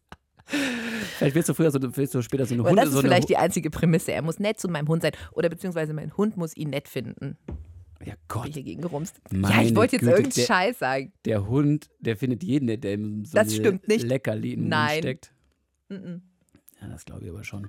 [1.20, 3.28] Vielleicht willst du früher so, willst du später so eine Hunde, das ist so vielleicht
[3.28, 4.12] die einzige Prämisse.
[4.12, 5.12] Er muss nett zu meinem Hund sein.
[5.32, 7.36] Oder beziehungsweise mein Hund muss ihn nett finden.
[8.02, 9.20] Ja Gott, ich hier gegen gerumst.
[9.30, 11.12] Ja, ich wollte jetzt Güte, irgendeinen der- Scheiß sagen.
[11.26, 14.04] der Hund, der findet jeden, der der ihm so Das stimmt nicht.
[14.06, 14.98] Leckerli in den Mund Nein.
[15.00, 15.34] steckt.
[15.90, 16.22] Mhm.
[16.80, 17.68] Ja, das glaube ich aber schon.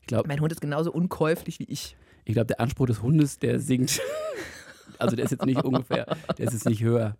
[0.00, 1.96] Ich glaube, Mein Hund ist genauso unkäuflich wie ich.
[2.24, 4.00] ich glaub, der Anspruch des Hundes, der sinkt.
[4.98, 6.06] also der ist jetzt nicht ungefähr,
[6.38, 7.16] der ist jetzt nicht höher.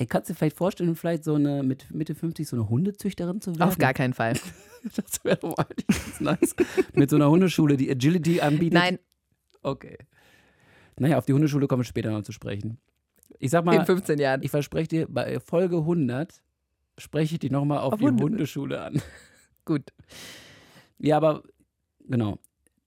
[0.00, 3.40] Ey, kannst du dir vielleicht vorstellen, vielleicht so eine mit Mitte 50 so eine Hundezüchterin
[3.40, 3.62] zu werden?
[3.68, 4.34] Auf gar keinen Fall.
[4.94, 6.54] Das wäre doch eigentlich ganz nice.
[6.94, 8.74] Mit so einer Hundeschule, die Agility anbietet.
[8.74, 8.98] Nein,
[9.60, 9.98] Okay.
[11.00, 12.78] Naja, auf die Hundeschule kommen wir später noch zu sprechen.
[13.40, 14.40] Ich sag in mal, 15 Jahren.
[14.42, 16.42] ich verspreche dir, bei Folge 100
[16.96, 19.02] spreche ich die nochmal auf, Auf die Hunde- Hundeschule an.
[19.64, 19.92] Gut.
[20.98, 21.42] Ja, aber
[22.06, 22.38] genau,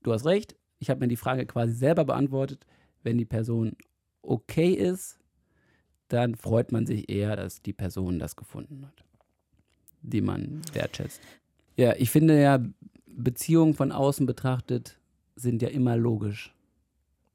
[0.04, 0.56] du hast recht.
[0.80, 2.66] Ich habe mir die Frage quasi selber beantwortet.
[3.04, 3.76] Wenn die Person
[4.22, 5.20] okay ist,
[6.14, 9.04] dann freut man sich eher, dass die Person das gefunden hat,
[10.02, 11.22] die man wertschätzt.
[11.76, 12.60] Ja, ich finde ja,
[13.08, 15.00] Beziehungen von außen betrachtet
[15.36, 16.54] sind ja immer logisch.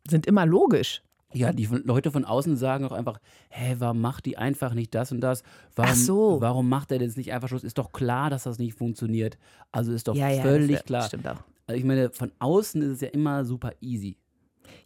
[0.09, 1.03] Sind immer logisch.
[1.33, 3.19] Ja, die Leute von außen sagen auch einfach,
[3.51, 5.43] hä, warum macht die einfach nicht das und das?
[5.75, 6.41] Warum, Ach so.
[6.41, 7.65] warum macht er denn jetzt nicht einfach Schluss?
[7.65, 9.37] Ist doch klar, dass das nicht funktioniert.
[9.73, 10.43] Also ist doch ja, ja.
[10.43, 11.03] völlig das, klar.
[11.03, 11.43] Stimmt auch.
[11.67, 14.17] Also ich meine, von außen ist es ja immer super easy.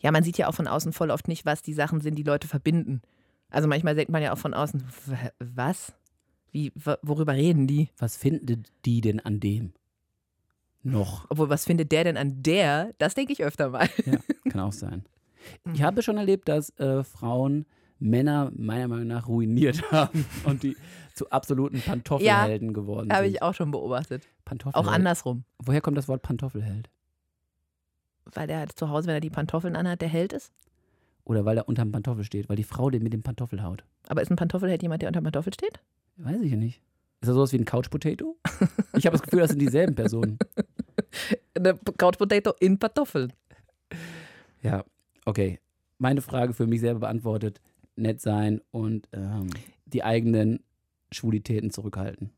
[0.01, 2.23] Ja, man sieht ja auch von außen voll oft nicht, was die Sachen sind, die
[2.23, 3.03] Leute verbinden.
[3.51, 4.83] Also manchmal denkt man ja auch von außen,
[5.39, 5.93] was?
[6.53, 7.91] Wie, worüber reden die?
[7.99, 9.73] Was findet die denn an dem?
[10.83, 11.27] Noch.
[11.29, 12.93] Obwohl, was findet der denn an der?
[12.99, 13.89] Das denke ich öfter mal.
[14.07, 14.19] Ja,
[14.51, 15.05] kann auch sein.
[15.65, 15.75] Mhm.
[15.75, 17.67] Ich habe schon erlebt, dass äh, Frauen
[17.99, 20.77] Männer meiner Meinung nach ruiniert haben und die
[21.15, 23.35] zu absoluten Pantoffelhelden geworden Habe sind.
[23.35, 24.27] ich auch schon beobachtet.
[24.45, 24.89] Pantoffelheld.
[24.89, 25.45] Auch andersrum.
[25.59, 26.89] Woher kommt das Wort Pantoffelheld?
[28.25, 30.53] Weil der halt zu Hause, wenn er die Pantoffeln anhat, der Held ist.
[31.25, 33.85] Oder weil er unterm Pantoffel steht, weil die Frau den mit dem Pantoffel haut.
[34.09, 35.81] Aber ist ein Pantoffelheld jemand, der unter dem Pantoffel steht?
[36.17, 36.81] Weiß ich ja nicht.
[37.21, 38.37] Ist das sowas wie ein Couch Potato?
[38.97, 40.39] Ich habe das Gefühl, das sind dieselben Personen.
[41.55, 43.33] Eine Couch Potato in Pantoffeln.
[44.63, 44.85] Ja,
[45.27, 45.61] okay.
[45.99, 47.61] Meine Frage für mich selber beantwortet:
[47.97, 49.51] nett sein und ähm,
[49.85, 50.61] die eigenen
[51.13, 52.31] Schwulitäten zurückhalten.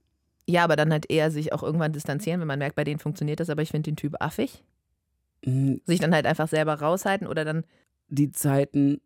[0.49, 3.41] Ja, aber dann halt eher sich auch irgendwann distanzieren, wenn man merkt, bei denen funktioniert
[3.41, 4.65] das, aber ich finde den Typ affig.
[5.45, 7.65] Mm, Sich dann halt einfach selber raushalten oder dann,
[8.15, 9.01] Die Zeiten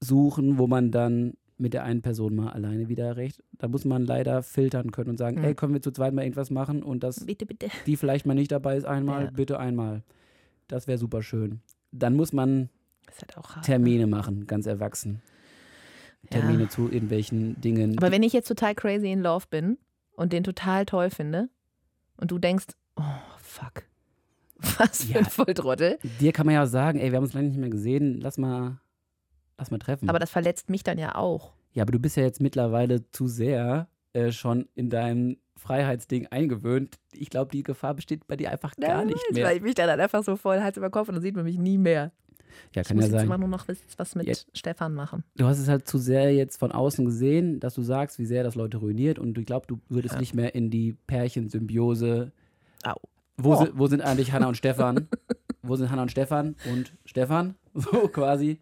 [0.00, 3.42] suchen, wo man dann mit der einen Person mal alleine wieder recht.
[3.52, 5.44] Da muss man leider filtern können und sagen: Mhm.
[5.44, 7.68] Ey, können wir zu zweit mal irgendwas machen und das bitte, bitte.
[7.86, 9.30] die vielleicht mal nicht dabei ist, einmal, Ja.
[9.30, 10.02] bitte einmal.
[10.68, 11.60] Das wäre super schön.
[11.92, 12.68] Dann muss man
[13.08, 13.62] halt ne?
[13.62, 15.22] Termine machen, ganz erwachsen.
[16.28, 16.68] Termine Ja.
[16.68, 17.96] zu irgendwelchen Dingen.
[17.96, 19.78] Aber wenn ich jetzt total crazy in love bin
[20.16, 21.48] und den total toll finde
[22.18, 23.02] und du denkst, oh,
[23.38, 23.84] fuck.
[24.78, 25.18] Was für Ja.
[25.20, 25.98] ein Volltrottel.
[26.20, 28.78] Dir kann man ja sagen, ey, wir haben uns lange nicht mehr gesehen, lass mal,
[29.58, 30.08] lass mal treffen.
[30.08, 31.52] Aber das verletzt mich dann ja auch.
[31.72, 36.96] ja, aber du bist ja jetzt mittlerweile zu sehr äh, schon in deinem Freiheitsding eingewöhnt.
[37.12, 39.56] Ich glaube, die Gefahr besteht bei dir einfach gar nicht Weil mehr.
[39.56, 41.78] ich mich dann einfach so voll Hals über Kopf und dann sieht man mich nie
[41.78, 42.12] mehr.
[42.74, 43.40] Ja, Ich kann muss ja jetzt immer sein.
[43.40, 45.24] nur noch was, was mit Jetzt- Stefan machen.
[45.36, 48.42] Du hast es halt zu sehr jetzt von außen gesehen, dass du sagst, wie sehr
[48.44, 50.20] das Leute ruiniert und ich glaube, du würdest Ja.
[50.20, 52.32] nicht mehr in die Pärchensymbiose.
[53.36, 53.56] Wo, Oh.
[53.64, 55.08] sind, wo sind eigentlich Hanna und Stefan?
[55.62, 57.54] wo sind Hanna und Stefan und Stefan?
[57.74, 58.58] So quasi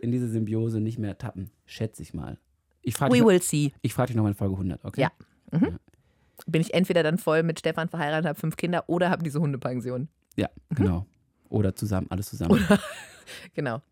[0.00, 1.50] in diese Symbiose nicht mehr tappen.
[1.64, 2.38] Schätze ich mal.
[2.82, 3.72] Ich frage We dich, will see.
[3.82, 5.00] ich frag dich noch mal in Folge 100, okay?
[5.00, 5.10] Ja.
[6.46, 10.08] Bin ich entweder dann voll mit Stefan verheiratet, habe fünf Kinder oder habe diese Hundepension.
[10.36, 11.06] Ja, genau.
[11.48, 12.64] Oder zusammen, alles zusammen.
[13.54, 13.82] Genau.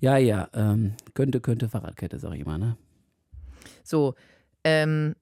[0.00, 2.78] Ja, ja, ähm, könnte, könnte Fahrradkette, sag ich immer, ne?
[3.82, 4.14] So,
[4.64, 5.14] ähm,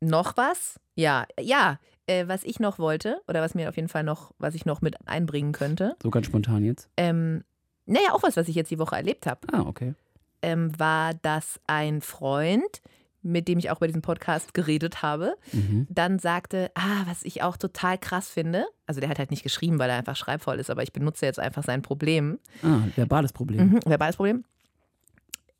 [0.00, 0.78] noch was?
[0.94, 1.78] Ja, ja.
[2.06, 4.80] Äh, was ich noch wollte, oder was mir auf jeden Fall noch, was ich noch
[4.80, 6.88] mit einbringen könnte, So ganz spontan jetzt.
[6.96, 7.44] ähm,
[7.86, 9.94] naja, auch was, was ich jetzt die Woche erlebt habe, Ah, okay.
[10.42, 12.82] ähm, war, dass ein Freund,
[13.22, 15.86] mit dem ich auch bei diesem Podcast geredet habe, Mhm.
[15.90, 19.78] dann sagte, ah, was ich auch total krass finde, also der hat halt nicht geschrieben,
[19.78, 23.68] weil er einfach schreibvoll ist, aber ich benutze jetzt einfach sein Problem, Ah, verbales Problem.
[23.74, 24.44] Mhm, verbales Problem.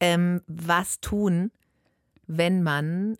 [0.01, 1.51] Ähm, was tun,
[2.27, 3.19] wenn man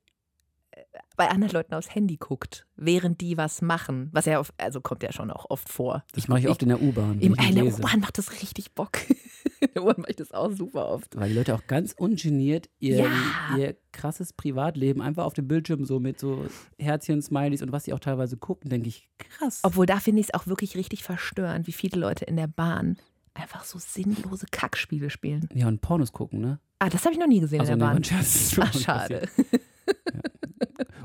[1.17, 4.09] bei anderen Leuten aufs Handy guckt, während die was machen?
[4.13, 6.05] Was ja, auf, also kommt ja schon auch oft vor.
[6.15, 7.19] Das mache ich oft in der U-Bahn.
[7.19, 7.67] nicht in der.
[7.67, 8.99] U-Bahn macht das richtig Bock.
[9.61, 11.17] in der U-Bahn mache ich das auch super oft.
[11.17, 13.57] Weil die Leute auch ganz ungeniert ihr, Ja.
[13.59, 16.47] ihr krasses Privatleben einfach auf dem Bildschirm so mit so
[16.79, 19.61] Herzchen, Smileys und was sie auch teilweise gucken, denke ich, krass.
[19.63, 22.97] Obwohl, da finde ich es auch wirklich richtig verstörend, wie viele Leute in der Bahn
[23.35, 25.49] einfach so sinnlose Kackspiele spielen.
[25.55, 26.59] ja, und Pornos gucken, ne?
[26.79, 28.03] Ah, das habe ich noch nie gesehen Also, in der Bahn.
[28.11, 29.29] Ach, mal schade.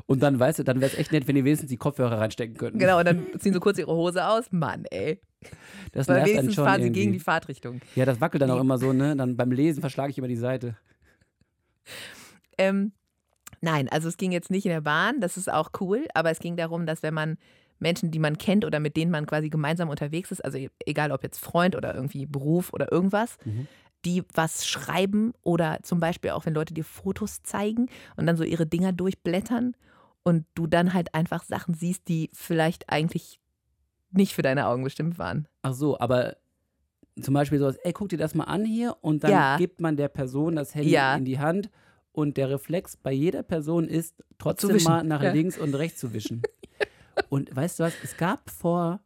[0.07, 2.55] Und dann, weißt du, dann wäre es echt nett, wenn die wenigstens die Kopfhörer reinstecken
[2.57, 2.77] könnten.
[2.77, 4.51] Genau, und dann ziehen sie kurz ihre Hose aus.
[4.51, 5.19] Mann, ey.
[5.93, 6.99] Das Weil nervt wenigstens fahren sie irgendwie.
[7.01, 7.81] gegen die Fahrtrichtung.
[7.95, 9.15] Ja, das wackelt dann auch immer so, ne?
[9.15, 10.77] Dann beim Lesen verschlage ich immer die Seite.
[12.57, 12.91] Ähm,
[13.61, 16.39] nein, also es ging jetzt nicht in der Bahn, das ist auch cool, aber es
[16.39, 17.37] ging darum, dass wenn man
[17.79, 21.23] Menschen, die man kennt oder mit denen man quasi gemeinsam unterwegs ist, also egal ob
[21.23, 23.67] jetzt Freund oder irgendwie Beruf oder irgendwas, Mhm.
[24.05, 28.43] die was schreiben oder zum Beispiel auch, wenn Leute dir Fotos zeigen und dann so
[28.43, 29.75] ihre Dinger durchblättern
[30.25, 33.39] und du dann halt einfach Sachen siehst, die vielleicht eigentlich
[34.11, 35.47] nicht für deine Augen bestimmt waren.
[35.61, 36.37] Ach so, aber
[37.21, 39.57] zum Beispiel sowas, ey, guck dir das mal an hier und dann Ja.
[39.57, 41.15] gibt man der Person das Handy Ja.
[41.15, 41.69] in die Hand
[42.11, 45.31] und der Reflex bei jeder Person ist, trotzdem mal nach ja.
[45.31, 46.41] links und rechts zu wischen.
[47.29, 48.99] und weißt du was, es gab vor,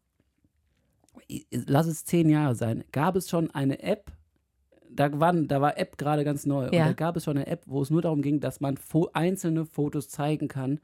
[1.51, 4.11] lass es zehn Jahre sein, gab es schon eine App,
[4.89, 7.63] da, waren, da war App gerade ganz neu und da gab es schon eine App,
[7.65, 10.79] wo es nur darum ging, dass man fo einzelne Fotos zeigen kann,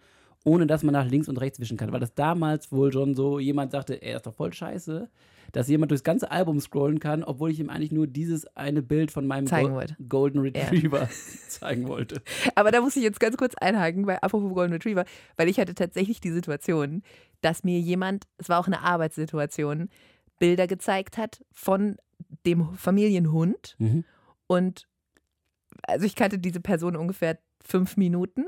[0.46, 1.92] ohne dass man nach links und rechts wischen kann.
[1.92, 5.10] Weil das damals wohl schon so jemand sagte, das ist doch voll scheiße,
[5.52, 9.12] dass jemand durchs ganze Album scrollen kann, obwohl ich ihm eigentlich nur dieses eine Bild
[9.12, 9.82] von meinem Go.
[10.08, 10.64] Golden Ja.
[10.64, 11.10] Retriever
[11.50, 12.22] zeigen wollte.
[12.56, 15.06] Aber da muss ich jetzt ganz kurz einhaken bei Apropos Golden Retriever,
[15.36, 17.02] weil ich hatte tatsächlich die Situation,
[17.42, 19.90] dass mir jemand, es war auch eine Arbeitssituation,
[20.40, 21.98] Bilder gezeigt hat von
[22.46, 24.04] dem Familienhund Mhm.
[24.48, 24.88] und
[25.84, 28.46] also ich kannte diese Person ungefähr fünf Minuten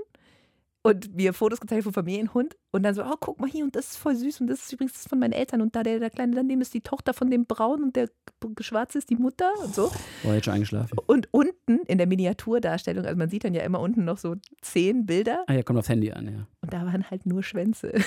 [0.87, 3.87] und mir Fotos gezeigt vom Familienhund und dann so, oh, guck mal hier und das
[3.87, 6.33] ist voll süß und das ist übrigens von meinen Eltern und da der, der Kleine
[6.33, 8.09] daneben ist die Tochter von dem Braun und der
[8.61, 9.91] Schwarze ist die Mutter und so.
[10.23, 10.97] Boah, jetzt schon eingeschlafen.
[11.05, 15.05] Und unten in der Miniaturdarstellung, also man sieht dann ja immer unten noch so zehn
[15.05, 16.47] Bilder Ah ja, kommt aufs Handy an, ja.
[16.61, 17.91] und da waren halt nur Schwänze.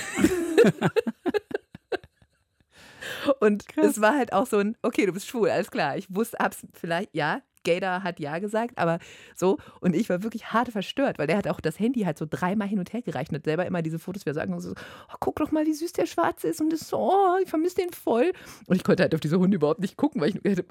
[3.40, 5.99] und es war halt auch so ein, okay, du bist schwul, alles klar.
[5.99, 8.99] Ich wusste, hab's vielleicht, ja, Gator hat ja gesagt, aber
[9.35, 9.59] so.
[9.81, 12.68] Und ich war wirklich hart verstört, weil der hat auch das Handy halt so dreimal
[12.68, 15.14] hin und her gereicht und hat selber immer diese Fotos, wie er sagen so, oh,
[15.20, 17.90] guck doch mal, wie süß der Schwarze ist und das so, oh, ich vermisse den
[17.92, 18.33] voll.
[18.66, 20.66] Und ich konnte halt auf diese Hunde überhaupt nicht gucken, weil ich nur gedacht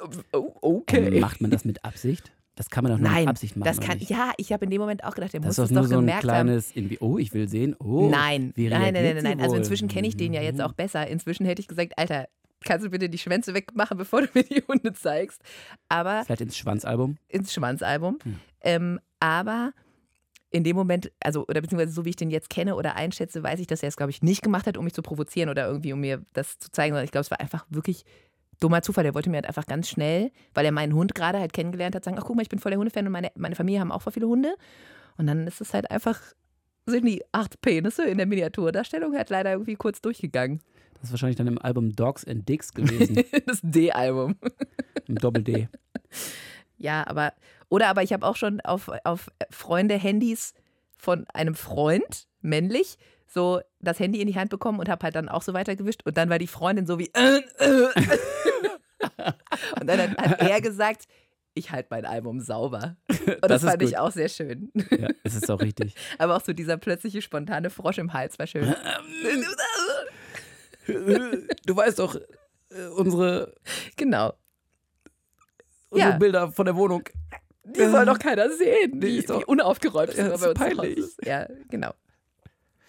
[0.00, 1.20] habe, oh, okay.
[1.20, 2.32] Macht man das mit Absicht?
[2.54, 3.66] Das kann man doch nur Nein, mit Absicht machen.
[3.66, 4.10] das kann, nicht?
[4.10, 6.00] ja, ich habe in dem Moment auch gedacht, der Das muss es doch so ein
[6.00, 6.48] gemerkt haben.
[6.48, 8.10] kleines, oh, ich will sehen, oh.
[8.10, 9.40] nein, nein, nein, nein, nein.
[9.40, 10.64] Also inzwischen kenne ich den ja jetzt Mhm.
[10.64, 11.06] auch besser.
[11.06, 12.28] Inzwischen hätte ich gesagt, Alter,
[12.64, 15.40] kannst du bitte die Schwänze wegmachen, bevor du mir die Hunde zeigst.
[15.88, 17.16] Aber Vielleicht ins Schwanzalbum.
[17.28, 18.18] ins Schwanzalbum.
[18.22, 18.40] Hm.
[18.62, 19.72] Ähm, aber
[20.50, 23.58] in dem Moment, also, oder beziehungsweise so wie ich den jetzt kenne oder einschätze, weiß
[23.60, 25.92] ich, dass er es, glaube ich, nicht gemacht hat, um mich zu provozieren oder irgendwie,
[25.92, 28.04] um mir das zu zeigen, sondern ich glaube, es war einfach wirklich
[28.60, 29.04] dummer Zufall.
[29.04, 32.04] Der wollte mir halt einfach ganz schnell, weil er meinen Hund gerade halt kennengelernt hat,
[32.04, 34.02] sagen, ach guck mal, ich bin voll der Hundefan und meine, meine Familie haben auch
[34.02, 34.54] voll viele Hunde.
[35.16, 36.20] Und dann ist es halt einfach,
[36.86, 40.60] sind die acht Penisse in der Miniaturdarstellung halt leider irgendwie kurz durchgegangen.
[41.02, 43.24] Das ist wahrscheinlich dann im Album Dogs and Dicks gewesen.
[43.46, 44.36] das D-Album.
[45.06, 45.68] Im Doppel-D.
[46.78, 47.32] Ja, aber,
[47.68, 50.52] oder aber ich habe auch schon auf, auf Freunde-Handys
[50.96, 55.28] von einem Freund, männlich, so das Handy in die Hand bekommen und habe halt dann
[55.28, 56.02] auch so weitergewischt.
[56.04, 57.08] Und dann war die Freundin so wie.
[57.14, 57.88] Äh, äh.
[59.80, 61.06] und dann hat, er gesagt,
[61.54, 62.96] ich halte mein Album sauber.
[63.08, 64.72] Und das, Das fand ich auch sehr schön.
[64.90, 65.94] Ja, es ist auch richtig.
[66.18, 68.74] Aber auch so dieser plötzliche spontane Frosch im Hals war schön.
[71.66, 73.54] Du weißt doch, äh, unsere,
[73.96, 74.32] genau.
[75.90, 76.16] unsere Ja.
[76.16, 77.04] Bilder von der Wohnung.
[77.64, 81.00] Die soll doch keiner sehen, wie, ist doch- unaufgeräumt es Ja, Hause peinlich.
[81.24, 81.92] Ja, genau.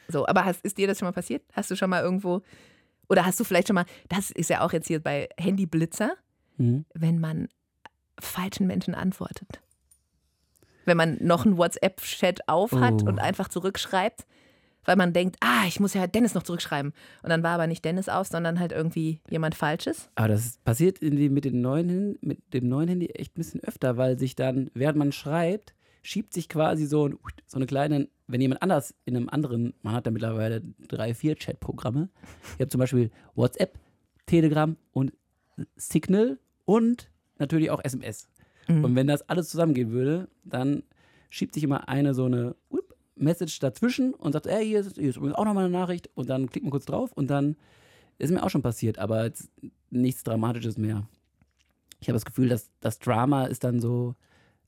[0.08, 1.44] So, aber hast, ist dir das schon mal passiert?
[1.54, 2.42] Hast du schon mal irgendwo,
[3.10, 6.16] oder hast du vielleicht schon mal, das ist ja auch jetzt hier bei Handyblitzer,
[6.58, 6.86] Mhm.
[6.94, 7.50] wenn man
[8.20, 9.62] falschen Menschen antwortet.
[10.86, 13.08] Wenn man noch einen WhatsApp-Chat auf hat Oh.
[13.08, 14.26] und einfach zurückschreibt,
[14.86, 16.94] weil man denkt, ah, ich muss ja Dennis noch zurückschreiben.
[17.22, 20.10] Und dann war aber nicht Dennis auf, sondern halt irgendwie jemand Falsches.
[20.16, 24.18] Aber das passiert mit, den neuen, mit dem neuen Handy echt ein bisschen öfter, weil
[24.20, 27.18] sich dann, während man schreibt, schiebt sich quasi so, ein,
[27.48, 31.36] so eine kleine, wenn jemand anders in einem anderen, man hat ja mittlerweile drei, vier
[31.36, 32.10] Chat-Programme.
[32.56, 33.80] Ich habe zum Beispiel WhatsApp,
[34.26, 35.14] Telegram und
[35.76, 38.28] Signal und natürlich auch SMS.
[38.68, 38.84] Mhm.
[38.84, 40.84] Und wenn das alles zusammengehen würde, dann
[41.30, 42.56] schiebt sich immer eine so eine
[43.16, 46.30] Message dazwischen und sagt, ey, hier ist, hier ist übrigens auch nochmal eine Nachricht und
[46.30, 47.56] dann klickt man kurz drauf und dann
[48.18, 49.50] ist mir auch schon passiert, aber jetzt
[49.90, 51.08] nichts Dramatisches mehr.
[52.00, 54.16] Ich habe das Gefühl, dass das Drama ist dann so,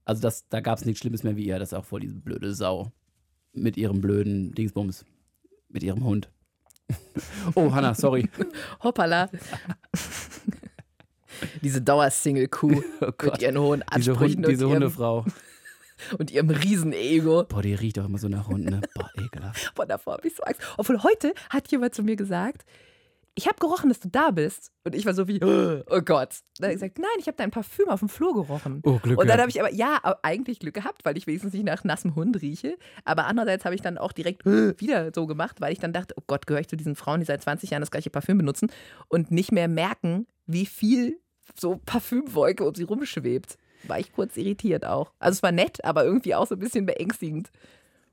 [0.05, 2.15] also das, da gab es nichts Schlimmes mehr wie ihr, das ist auch voll diese
[2.15, 2.91] blöde Sau
[3.53, 5.05] mit ihrem blöden Dingsbums,
[5.69, 6.29] mit ihrem Hund.
[7.55, 8.29] oh, Hannah, sorry.
[8.83, 9.29] Hoppala.
[11.61, 15.25] Diese Dauersingle-Kuh Oh mit ihren hohen diese, Ansprüchen Hund, diese und, ihrem, Hundefrau.
[16.17, 17.43] Und ihrem Riesenego.
[17.43, 18.81] Boah, die riecht auch immer so nach Hund, ne?
[18.93, 19.73] Boah, ekelhaft.
[19.75, 20.61] Boah, davor habe ich so Angst.
[20.77, 22.65] Obwohl heute hat jemand zu mir gesagt,
[23.37, 24.71] ich habe gerochen, dass du da bist.
[24.85, 26.39] Und ich war so wie, oh Gott.
[26.57, 28.81] Dann hat er gesagt, nein, ich habe dein Parfüm auf dem Flur gerochen.
[28.85, 31.65] Oh, Glück Und dann habe ich aber, ja, eigentlich Glück gehabt, weil ich wenigstens nicht
[31.65, 32.77] nach nassem Hund rieche.
[33.03, 36.23] Aber andererseits habe ich dann auch direkt wieder so gemacht, weil ich dann dachte, oh
[36.27, 38.71] Gott, gehöre ich zu diesen Frauen, die seit 20 Jahren das gleiche Parfüm benutzen
[39.09, 41.19] und nicht mehr merken, wie viel
[41.59, 43.57] so Parfümwolke um sie rumschwebt.
[43.87, 45.11] War ich kurz irritiert auch.
[45.19, 47.51] Also es war nett, aber irgendwie auch so ein bisschen beängstigend.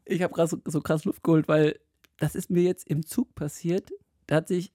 [0.04, 1.78] Ich habe gerade so, so krass Luft geholt, weil
[2.18, 3.90] das ist mir jetzt im Zug passiert.
[4.26, 4.70] Da hat sich,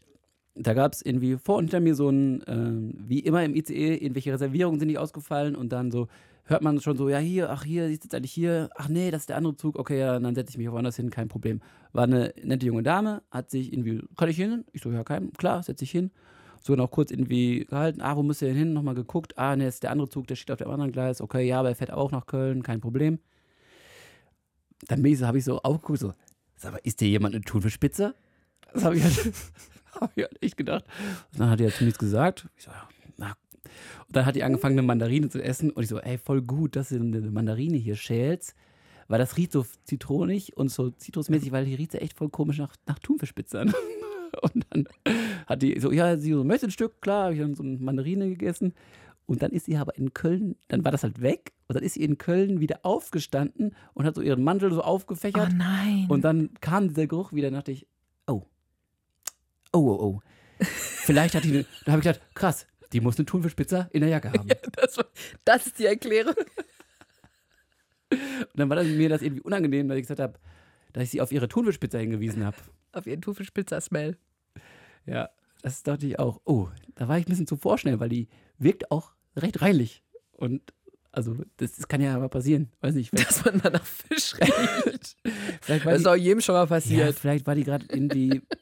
[0.55, 3.95] da gab es irgendwie vor und hinter mir so ein, ähm, wie immer im ICE,
[3.95, 6.07] irgendwelche Reservierungen sind nicht ausgefallen und dann so
[6.47, 9.23] hört man schon so, ja hier, ach hier, sitzt jetzt eigentlich hier, ach nee, das
[9.23, 11.61] ist der andere Zug, okay, ja, dann setze ich mich woanders hin, kein Problem.
[11.93, 14.63] War eine nette junge Dame, hat sich irgendwie, kann ich hin?
[14.71, 16.11] Ich so, ja, kein, klar, setze ich hin.
[16.67, 18.73] So noch kurz irgendwie gehalten, ah, wo müsst ihr denn hin?
[18.73, 21.47] Nochmal geguckt, ah, das ist der andere Zug, der steht auf dem anderen Gleis, okay,
[21.47, 23.19] ja, aber er fährt auch nach Köln, kein Problem.
[24.89, 26.13] Dann bin ich so, habe ich so aufgeguckt, so,
[26.57, 28.15] sag mal, ist dir jemand eine Thunfischspitze?
[28.73, 29.33] Das habe ich, halt,
[29.93, 30.83] hab ich halt echt gedacht.
[31.31, 32.49] Und dann hat die ja zu nichts gesagt.
[32.57, 33.37] Ich so, ja, na.
[34.07, 35.71] Und dann hat die angefangen, eine Mandarine zu essen.
[35.71, 38.55] Und ich so, ey, voll gut, dass du eine Mandarine hier schälst.
[39.07, 42.57] Weil das riecht so zitronig und so zitrusmäßig, weil hier riecht sie echt voll komisch
[42.57, 43.73] nach, nach Thunfischspitze an.
[44.41, 44.87] Und dann
[45.45, 47.01] hat die so, ja, sie so, ein Stück?
[47.01, 48.73] Klar, habe ich dann so eine Mandarine gegessen.
[49.25, 51.51] Und dann ist sie aber in Köln, dann war das halt weg.
[51.67, 55.49] Und dann ist sie in Köln wieder aufgestanden und hat so ihren Mantel so aufgefächert.
[55.51, 56.05] Oh nein.
[56.07, 57.87] Und dann kam dieser Geruch wieder, dachte ich,
[58.25, 58.43] oh.
[59.73, 60.21] Oh, oh, oh.
[60.59, 64.09] Vielleicht hat die, eine, da habe ich gedacht, krass, die muss eine Thunfischpizza in der
[64.09, 64.47] Jacke haben.
[64.73, 65.07] das, war-
[65.43, 66.35] das ist die Erklärung.
[68.09, 70.39] Und dann war das, mir das irgendwie unangenehm, dass ich gesagt habe,
[70.97, 72.57] dass ich sie auf ihre Thunfischpizza hingewiesen habe.
[72.91, 74.17] Auf ihren Thunfisch-Pizza-Smell.
[75.05, 75.29] Ja,
[75.61, 76.41] das dachte ich auch.
[76.45, 80.03] Oh, da war ich ein bisschen zu vorschnell, weil die wirkt auch recht reinlich.
[80.31, 80.73] Und
[81.11, 82.69] also, das, das kann ja mal passieren.
[82.81, 85.17] Weiß nicht, Dass man dann nach Fisch riecht.
[85.67, 87.19] Das die, ist auch jedem schon mal ja, passiert.
[87.19, 87.85] vielleicht war die gerade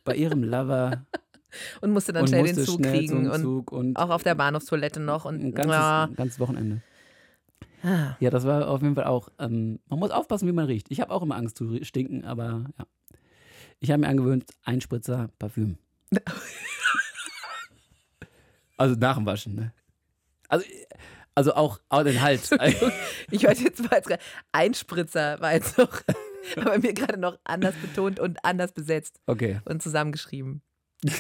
[0.03, 1.05] bei ihrem Lover
[1.81, 3.29] Und musste dann schnell musste den Zug schnell kriegen.
[3.29, 5.25] Und Zug und auch auf der Bahnhofstoilette noch.
[5.25, 6.05] ein Und ganzes, ja.
[6.05, 6.81] ein ganzes Wochenende.
[7.85, 8.17] Ah.
[8.19, 9.29] Ja, das war auf jeden Fall auch.
[9.37, 10.87] Ähm, man muss aufpassen, wie man riecht.
[10.89, 12.85] Ich habe auch immer Angst zu stinken, aber ja.
[13.79, 15.77] Ich habe mir angewöhnt, ein Spritzer Parfüm.
[18.77, 19.73] also nach dem Waschen, ne?
[20.47, 20.65] Also,
[21.35, 22.49] also auch, auch den Hals.
[23.31, 24.17] Ich weiß jetzt mal, jetzt-
[24.51, 26.01] ein Spritzer war jetzt noch,
[26.63, 29.61] bei mir gerade noch anders betont und anders besetzt okay.
[29.65, 30.61] und zusammengeschrieben.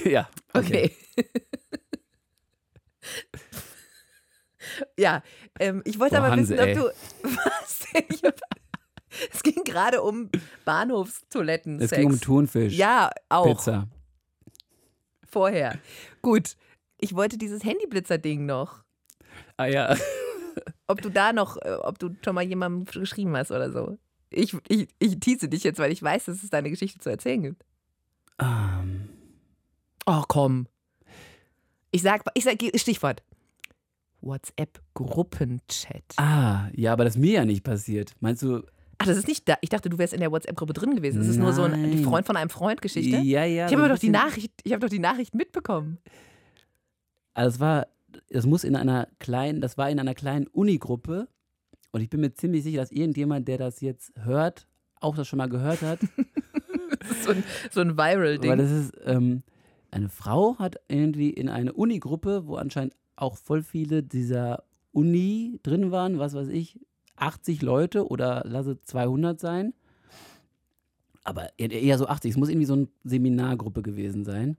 [0.03, 0.27] ja.
[0.53, 0.95] Okay.
[1.17, 1.25] Okay.
[4.97, 5.21] Ja,
[5.59, 6.77] ähm, ich wollte Boah, aber wissen, ey.
[6.77, 7.29] ob du.
[7.29, 8.31] Was denn?
[9.31, 10.29] Es ging gerade um
[10.65, 11.79] Bahnhofstoiletten.
[11.79, 12.73] Es ging um Thunfisch.
[12.73, 13.45] Ja, auch.
[13.45, 13.87] Pizza.
[15.25, 15.79] Vorher.
[16.21, 16.55] Gut.
[16.97, 18.83] Ich wollte dieses Handyblitzer-Ding noch.
[19.57, 19.95] Ah ja.
[20.87, 23.97] Ob du da noch, äh, ob du schon mal jemandem geschrieben hast oder so.
[24.29, 27.41] Ich, ich, ich tease dich jetzt, weil ich weiß, dass es deine Geschichte zu erzählen
[27.41, 27.65] gibt.
[28.39, 29.09] Ähm,
[30.05, 30.67] Oh, komm.
[31.91, 33.23] Ich sag, ich sag Stichwort.
[34.25, 36.03] WhatsApp-Gruppenchat.
[36.17, 38.13] ah, ja, aber das ist mir ja nicht passiert.
[38.19, 38.63] Meinst du?
[38.97, 39.55] Ach, das ist nicht da.
[39.61, 41.19] Ich dachte, du wärst in der WhatsApp-Gruppe drin gewesen.
[41.19, 42.03] Das ist nur so Nein.
[42.03, 43.17] Freund von einem Freund-Geschichte.
[43.17, 43.67] Ja, ja.
[43.67, 45.97] Ich habe ein doch die bisschen- Nachricht, ich habe doch die Nachricht mitbekommen.
[47.33, 47.87] Also es war,
[48.29, 51.27] es muss in einer kleinen, das war in einer kleinen Unigruppe
[51.91, 54.67] und ich bin mir ziemlich sicher, dass irgendjemand, der das jetzt hört,
[55.01, 55.99] auch das schon mal gehört hat,
[56.99, 58.57] Das ist so ein, so ein weil Viral-Ding.
[58.57, 59.43] das ist, ähm,
[59.91, 65.91] eine Frau hat irgendwie in eine Unigruppe, wo anscheinend auch voll viele dieser Uni drin
[65.91, 66.79] waren, was weiß ich,
[67.17, 69.73] 80 Leute oder lasse 200 sein.
[71.23, 72.31] Aber eher- so 80.
[72.31, 74.57] Es muss irgendwie so eine Seminargruppe gewesen sein.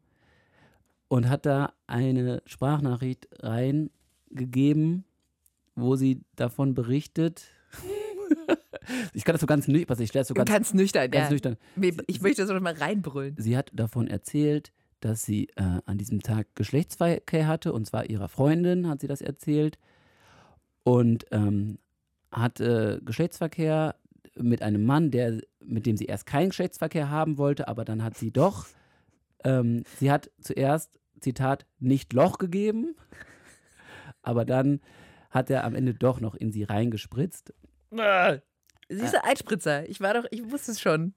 [1.08, 5.04] Und hat da eine Sprachnachricht reingegeben,
[5.76, 7.44] wo sie davon berichtet.
[9.14, 11.30] ich kann das so ganz nüchtern, ich stelle so ganz, Ganz nüchtern, ganz ja.
[11.30, 11.56] nüchtern.
[12.08, 13.36] Ich möchte das noch mal reinbrüllen.
[13.38, 14.72] Sie hat davon erzählt,
[15.06, 19.20] dass sie äh, an diesem Tag Geschlechtsverkehr hatte, und zwar ihrer Freundin hat sie das
[19.20, 19.78] erzählt.
[20.82, 21.78] Und ähm,
[22.30, 23.96] hatte Geschlechtsverkehr
[24.36, 28.16] mit einem Mann, der, mit dem sie erst keinen Geschlechtsverkehr haben wollte, aber dann hat
[28.16, 28.66] sie doch,
[29.44, 30.90] ähm, sie hat zuerst,
[31.20, 32.94] Zitat, nicht Loch gegeben,
[34.22, 34.80] aber dann
[35.30, 37.54] hat er am Ende doch noch in sie reingespritzt.
[38.88, 39.88] Siehst du, Einspritzer.
[39.88, 41.14] Ich war doch, ich wusste es schon.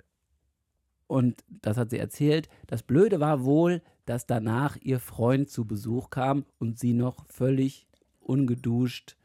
[1.10, 2.50] Und das hat sie erzählt.
[2.68, 7.88] Das Blöde war wohl, dass danach ihr Freund zu Besuch kam und sie noch völlig
[8.20, 9.18] ungeduscht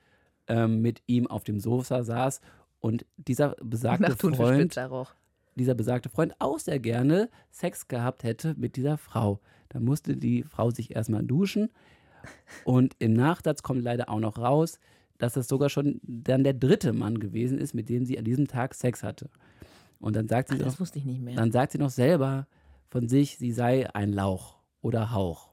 [0.48, 2.40] ähm, mit ihm auf dem Sofa saß.
[2.80, 4.74] Und dieser besagte Nach Freund,
[5.56, 9.40] dieser besagte Freund auch sehr gerne Sex gehabt hätte mit dieser Frau.
[9.68, 11.70] Da musste die Frau sich erstmal duschen.
[12.64, 14.80] Und im Nachsatz kommt leider auch noch raus,
[15.18, 18.48] dass das sogar schon dann der dritte Mann gewesen ist, mit dem sie an diesem
[18.48, 19.28] Tag Sex hatte.
[20.00, 21.36] Und dann sagt sie Ach, noch, das wusste ich nicht mehr.
[21.36, 22.46] dann sagt sie noch selber
[22.88, 25.50] von sich, sie sei ein Lauch oder Hauch.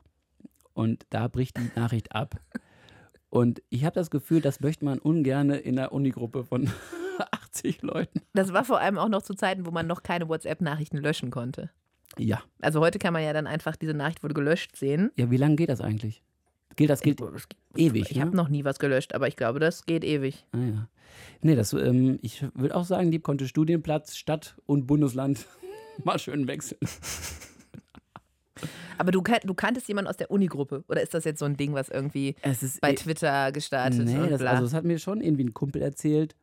[0.73, 2.35] und da bricht die Nachricht ab.
[3.33, 6.69] Und ich habe das Gefühl, das möchte man ungern in einer Unigruppe von
[7.31, 8.19] 80 Leuten.
[8.33, 11.69] Das war vor allem auch noch zu Zeiten, wo man noch keine WhatsApp-Nachrichten löschen konnte.
[12.17, 12.41] Ja.
[12.61, 15.11] Also heute kann man ja dann einfach diese Nachricht wurde gelöscht sehen.
[15.15, 16.21] Ja, wie lange geht das eigentlich?
[16.81, 17.21] Gilt das gilt
[17.75, 18.21] ewig, Ich ne?
[18.23, 20.45] habe noch nie was gelöscht, aber ich glaube, das geht ewig.
[20.51, 20.87] Ah, ja.
[21.41, 25.45] Nee, das, ähm, ich würde auch sagen, die konnte Studienplatz, Stadt und Bundesland
[26.03, 26.79] mal schön wechseln.
[28.97, 30.83] Aber du, kan- du kanntest jemanden aus der Unigruppe?
[30.87, 32.35] Oder ist das jetzt so ein Ding, was irgendwie
[32.81, 36.35] bei Twitter gestartet nee, das, also es hat mir schon irgendwie ein Kumpel erzählt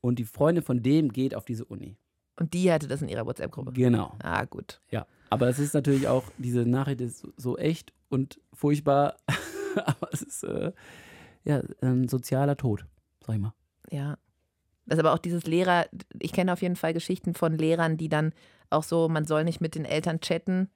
[0.00, 1.96] und die Freundin von dem geht auf diese Uni.
[2.38, 3.72] und die hatte das in ihrer WhatsApp-Gruppe.
[3.72, 4.80] Genau, Ah, gut.
[4.90, 5.06] ja.
[5.32, 9.16] Aber es ist natürlich auch, diese Nachricht ist so echt und furchtbar,
[9.84, 10.72] aber es ist äh,
[11.44, 12.84] ja, ein sozialer Tod,
[13.26, 13.54] sag ich mal.
[13.90, 14.18] Ja.
[14.86, 15.86] Das ist aber auch dieses Lehrer,
[16.18, 18.32] ich kenne auf jeden Fall Geschichten von Lehrern, die dann
[18.70, 20.68] auch so, man soll nicht mit den Eltern chatten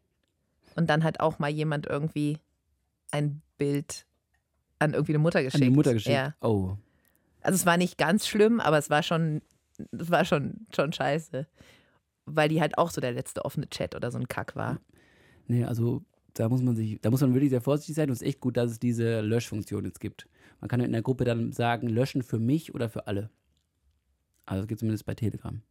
[0.76, 2.38] und dann hat auch mal jemand irgendwie
[3.11, 4.07] ein Bild
[4.78, 5.64] an irgendwie eine Mutter An geschickt.
[5.64, 6.14] die Mutter geschickt.
[6.14, 6.34] Ja.
[6.40, 6.76] Oh,
[7.42, 9.42] Also es war nicht ganz schlimm, aber es war schon,
[9.92, 11.47] es war schon, schon scheiße.
[12.26, 14.80] Weil die halt auch so der letzte offene Chat oder so ein Kack war.
[15.47, 16.03] nee, also
[16.35, 18.41] da muss man sich, da muss man wirklich sehr vorsichtig sein und es ist echt
[18.41, 20.28] gut, dass es diese Löschfunktion jetzt gibt.
[20.61, 23.30] Man kann in der Gruppe dann sagen, löschen für mich oder für alle.
[24.47, 25.62] Also das gibt zumindest bei Telegram.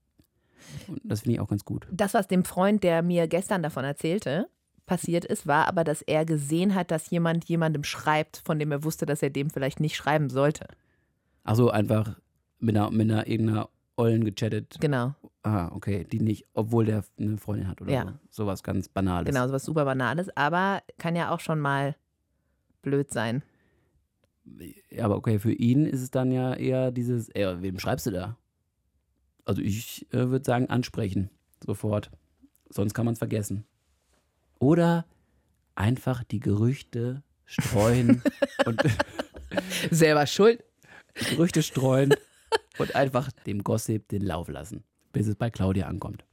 [0.87, 1.87] Und das finde ich auch ganz gut.
[1.91, 4.47] Das, was dem Freund, der mir gestern davon erzählte,
[4.85, 8.83] passiert ist, war aber, dass er gesehen hat, dass jemand jemandem schreibt, von dem er
[8.83, 10.67] wusste, dass er dem vielleicht nicht schreiben sollte.
[11.43, 12.19] Achso, einfach
[12.59, 14.77] mit einer, mit einer irgendeiner Ollen gechattet.
[14.79, 15.13] Genau,
[15.45, 16.05] Ah, okay.
[16.09, 18.05] Die nicht, obwohl der eine Freundin hat oder Ja.
[18.29, 18.43] so.
[18.45, 19.27] Sowas ganz Banales.
[19.27, 21.95] genau, sowas super Banales, aber kann ja auch schon mal
[22.81, 23.43] blöd sein.
[24.89, 28.11] Ja, aber okay, für ihn ist es dann ja eher dieses, ey, wem schreibst du
[28.11, 28.37] da?
[29.45, 31.29] Also ich äh, würde sagen, ansprechen.
[31.65, 32.09] Sofort.
[32.69, 33.65] Sonst kann man es vergessen.
[34.59, 35.05] Oder
[35.75, 38.21] einfach die Gerüchte streuen
[38.65, 38.81] und
[39.91, 40.63] Selber schuld.
[41.31, 42.13] Gerüchte streuen
[42.77, 46.23] und einfach dem Gossip den Lauf lassen, bis es bei Claudia ankommt.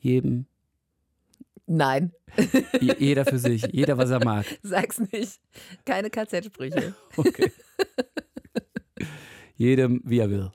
[0.00, 0.46] Jedem,
[1.68, 2.12] Nein,
[2.80, 4.46] je- jeder für sich, jeder was er mag.
[4.62, 5.40] sag's nicht.
[5.84, 6.94] Keine KZ-Sprüche.
[7.16, 7.50] Okay.
[9.56, 10.50] Jedem, wie er will.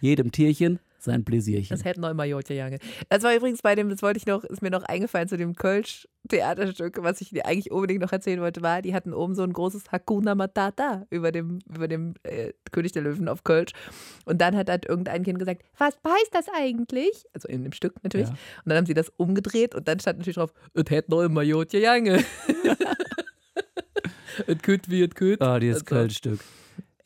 [0.00, 1.76] Jedem Tierchen sein Pläsierchen.
[1.76, 2.78] Das hätten noch immer Jotje Jange.
[3.08, 5.54] Das war übrigens bei dem, das wollte ich noch, ist mir noch eingefallen zu dem
[5.54, 9.52] Kölsch-Theaterstück, was ich dir eigentlich unbedingt noch erzählen wollte, war, die hatten oben so ein
[9.52, 13.72] großes Hakuna Matata über dem, über dem äh, König der Löwen auf Kölsch.
[14.24, 17.24] Und dann hat halt irgendein Kind gesagt, was heißt das eigentlich?
[17.32, 18.28] Also in dem Stück natürlich.
[18.28, 18.34] Ja.
[18.64, 21.42] Und dann haben sie das umgedreht und dann stand natürlich drauf, es hätte noch immer
[21.42, 22.24] Jotje Jange.
[24.46, 25.40] Es küt wie es küt.
[25.42, 26.40] Ah, dieses Also, Köln-Stück.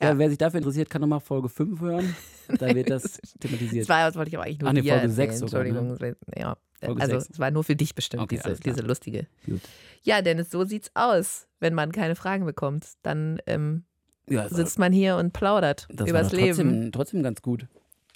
[0.05, 0.12] Ja.
[0.12, 0.18] Ja.
[0.18, 2.14] wer sich dafür interessiert, kann nochmal Folge 5 hören.
[2.59, 3.88] Da wird das thematisiert.
[3.88, 5.11] War, das wollte ich aber eigentlich nur Ach nee, Folge erzählen.
[5.12, 5.78] sechs sogar, ne?
[5.78, 6.18] Entschuldigung.
[6.36, 6.57] Ja.
[6.80, 7.30] Folge also sechs.
[7.32, 9.26] es war nur für dich bestimmt, Okay, diese, diese lustige.
[9.46, 9.61] Gut.
[10.02, 12.86] Ja, Dennis, so sieht's aus, wenn man keine Fragen bekommt.
[13.02, 13.84] Dann ähm,
[14.28, 16.92] Ja, sitzt man hier und plaudert das war übers doch Leben.
[16.92, 17.66] trotzdem, ganz gut.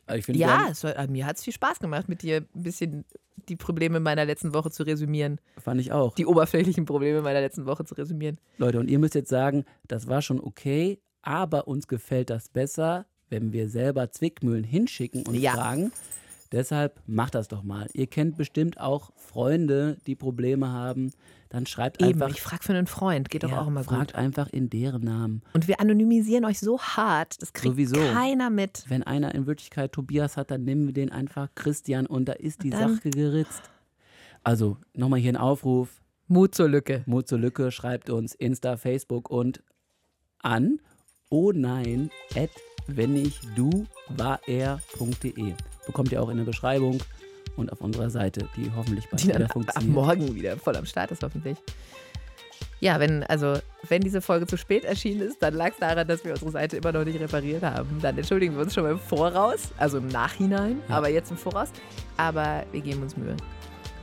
[0.06, 2.62] Also Ich finde, wir Ja, war, mir hat es viel Spaß gemacht, mit dir ein
[2.62, 3.04] bisschen
[3.48, 5.40] die Probleme meiner letzten Woche zu resümieren.
[5.58, 6.14] fand ich auch.
[6.16, 8.38] Die oberflächlichen Probleme meiner letzten Woche zu resümieren.
[8.58, 10.98] Leute, und ihr müsst jetzt sagen, das war schon okay,
[11.28, 15.52] aber uns gefällt das besser, wenn wir selber Zwickmühlen hinschicken und Ja.
[15.52, 15.92] fragen.
[16.50, 17.88] Deshalb macht das doch mal.
[17.92, 21.12] Ihr kennt bestimmt auch Freunde, die Probleme haben.
[21.50, 22.30] Dann schreibt Eben, einfach.
[22.34, 24.14] ich frage für einen Freund, geht doch ja, auch immer fragt gut.
[24.14, 25.42] einfach in deren Namen.
[25.52, 27.96] Und wir anonymisieren euch so hart, das kriegt Sowieso.
[28.14, 28.84] keiner mit.
[28.88, 32.62] Wenn einer in Wirklichkeit Tobias hat, dann nehmen wir den einfach Christian und da ist
[32.62, 33.62] die Dann- Sache geritzt.
[34.42, 36.00] Also nochmal hier ein Aufruf.
[36.28, 37.02] Mut zur Lücke.
[37.06, 39.62] Mut zur Lücke, schreibt uns Insta, Facebook und
[40.40, 40.80] an
[41.30, 42.50] oh nein, at
[42.86, 45.52] wenn ich du war er.de.
[45.86, 46.98] Bekommt ihr auch in der Beschreibung
[47.56, 49.92] und auf unserer Seite, die hoffentlich bald die wieder funktioniert.
[49.92, 51.58] morgen wieder voll am Start ist, hoffentlich.
[52.80, 53.58] Ja, wenn, also,
[53.88, 56.76] wenn diese Folge zu spät erschienen ist, dann lag es daran, dass wir unsere Seite
[56.76, 57.98] immer noch nicht repariert haben.
[58.00, 60.96] Dann entschuldigen wir uns schon mal im Voraus, also im Nachhinein, Ja.
[60.98, 61.70] aber jetzt im Voraus.
[62.16, 63.36] Aber wir geben uns Mühe.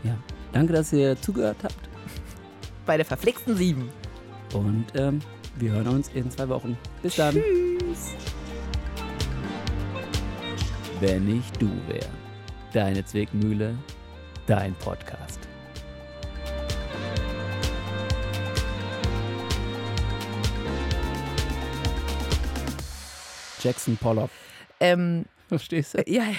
[0.03, 0.17] Ja.
[0.51, 1.75] Danke, dass ihr zugehört habt
[2.85, 3.89] Bei der verflixten Sieben.
[4.53, 5.19] und ähm,
[5.57, 6.77] wir hören uns in zwei Wochen.
[7.01, 7.33] Bis dann.
[7.33, 8.13] Tschüss.
[10.99, 12.07] Wenn ich du wär.
[12.73, 13.75] Deine Zwickmühle,
[14.47, 15.39] dein Podcast.
[23.61, 24.29] Jackson Pollock.
[24.79, 26.03] Ähm, Verstehst du?
[26.05, 26.35] ja, ja.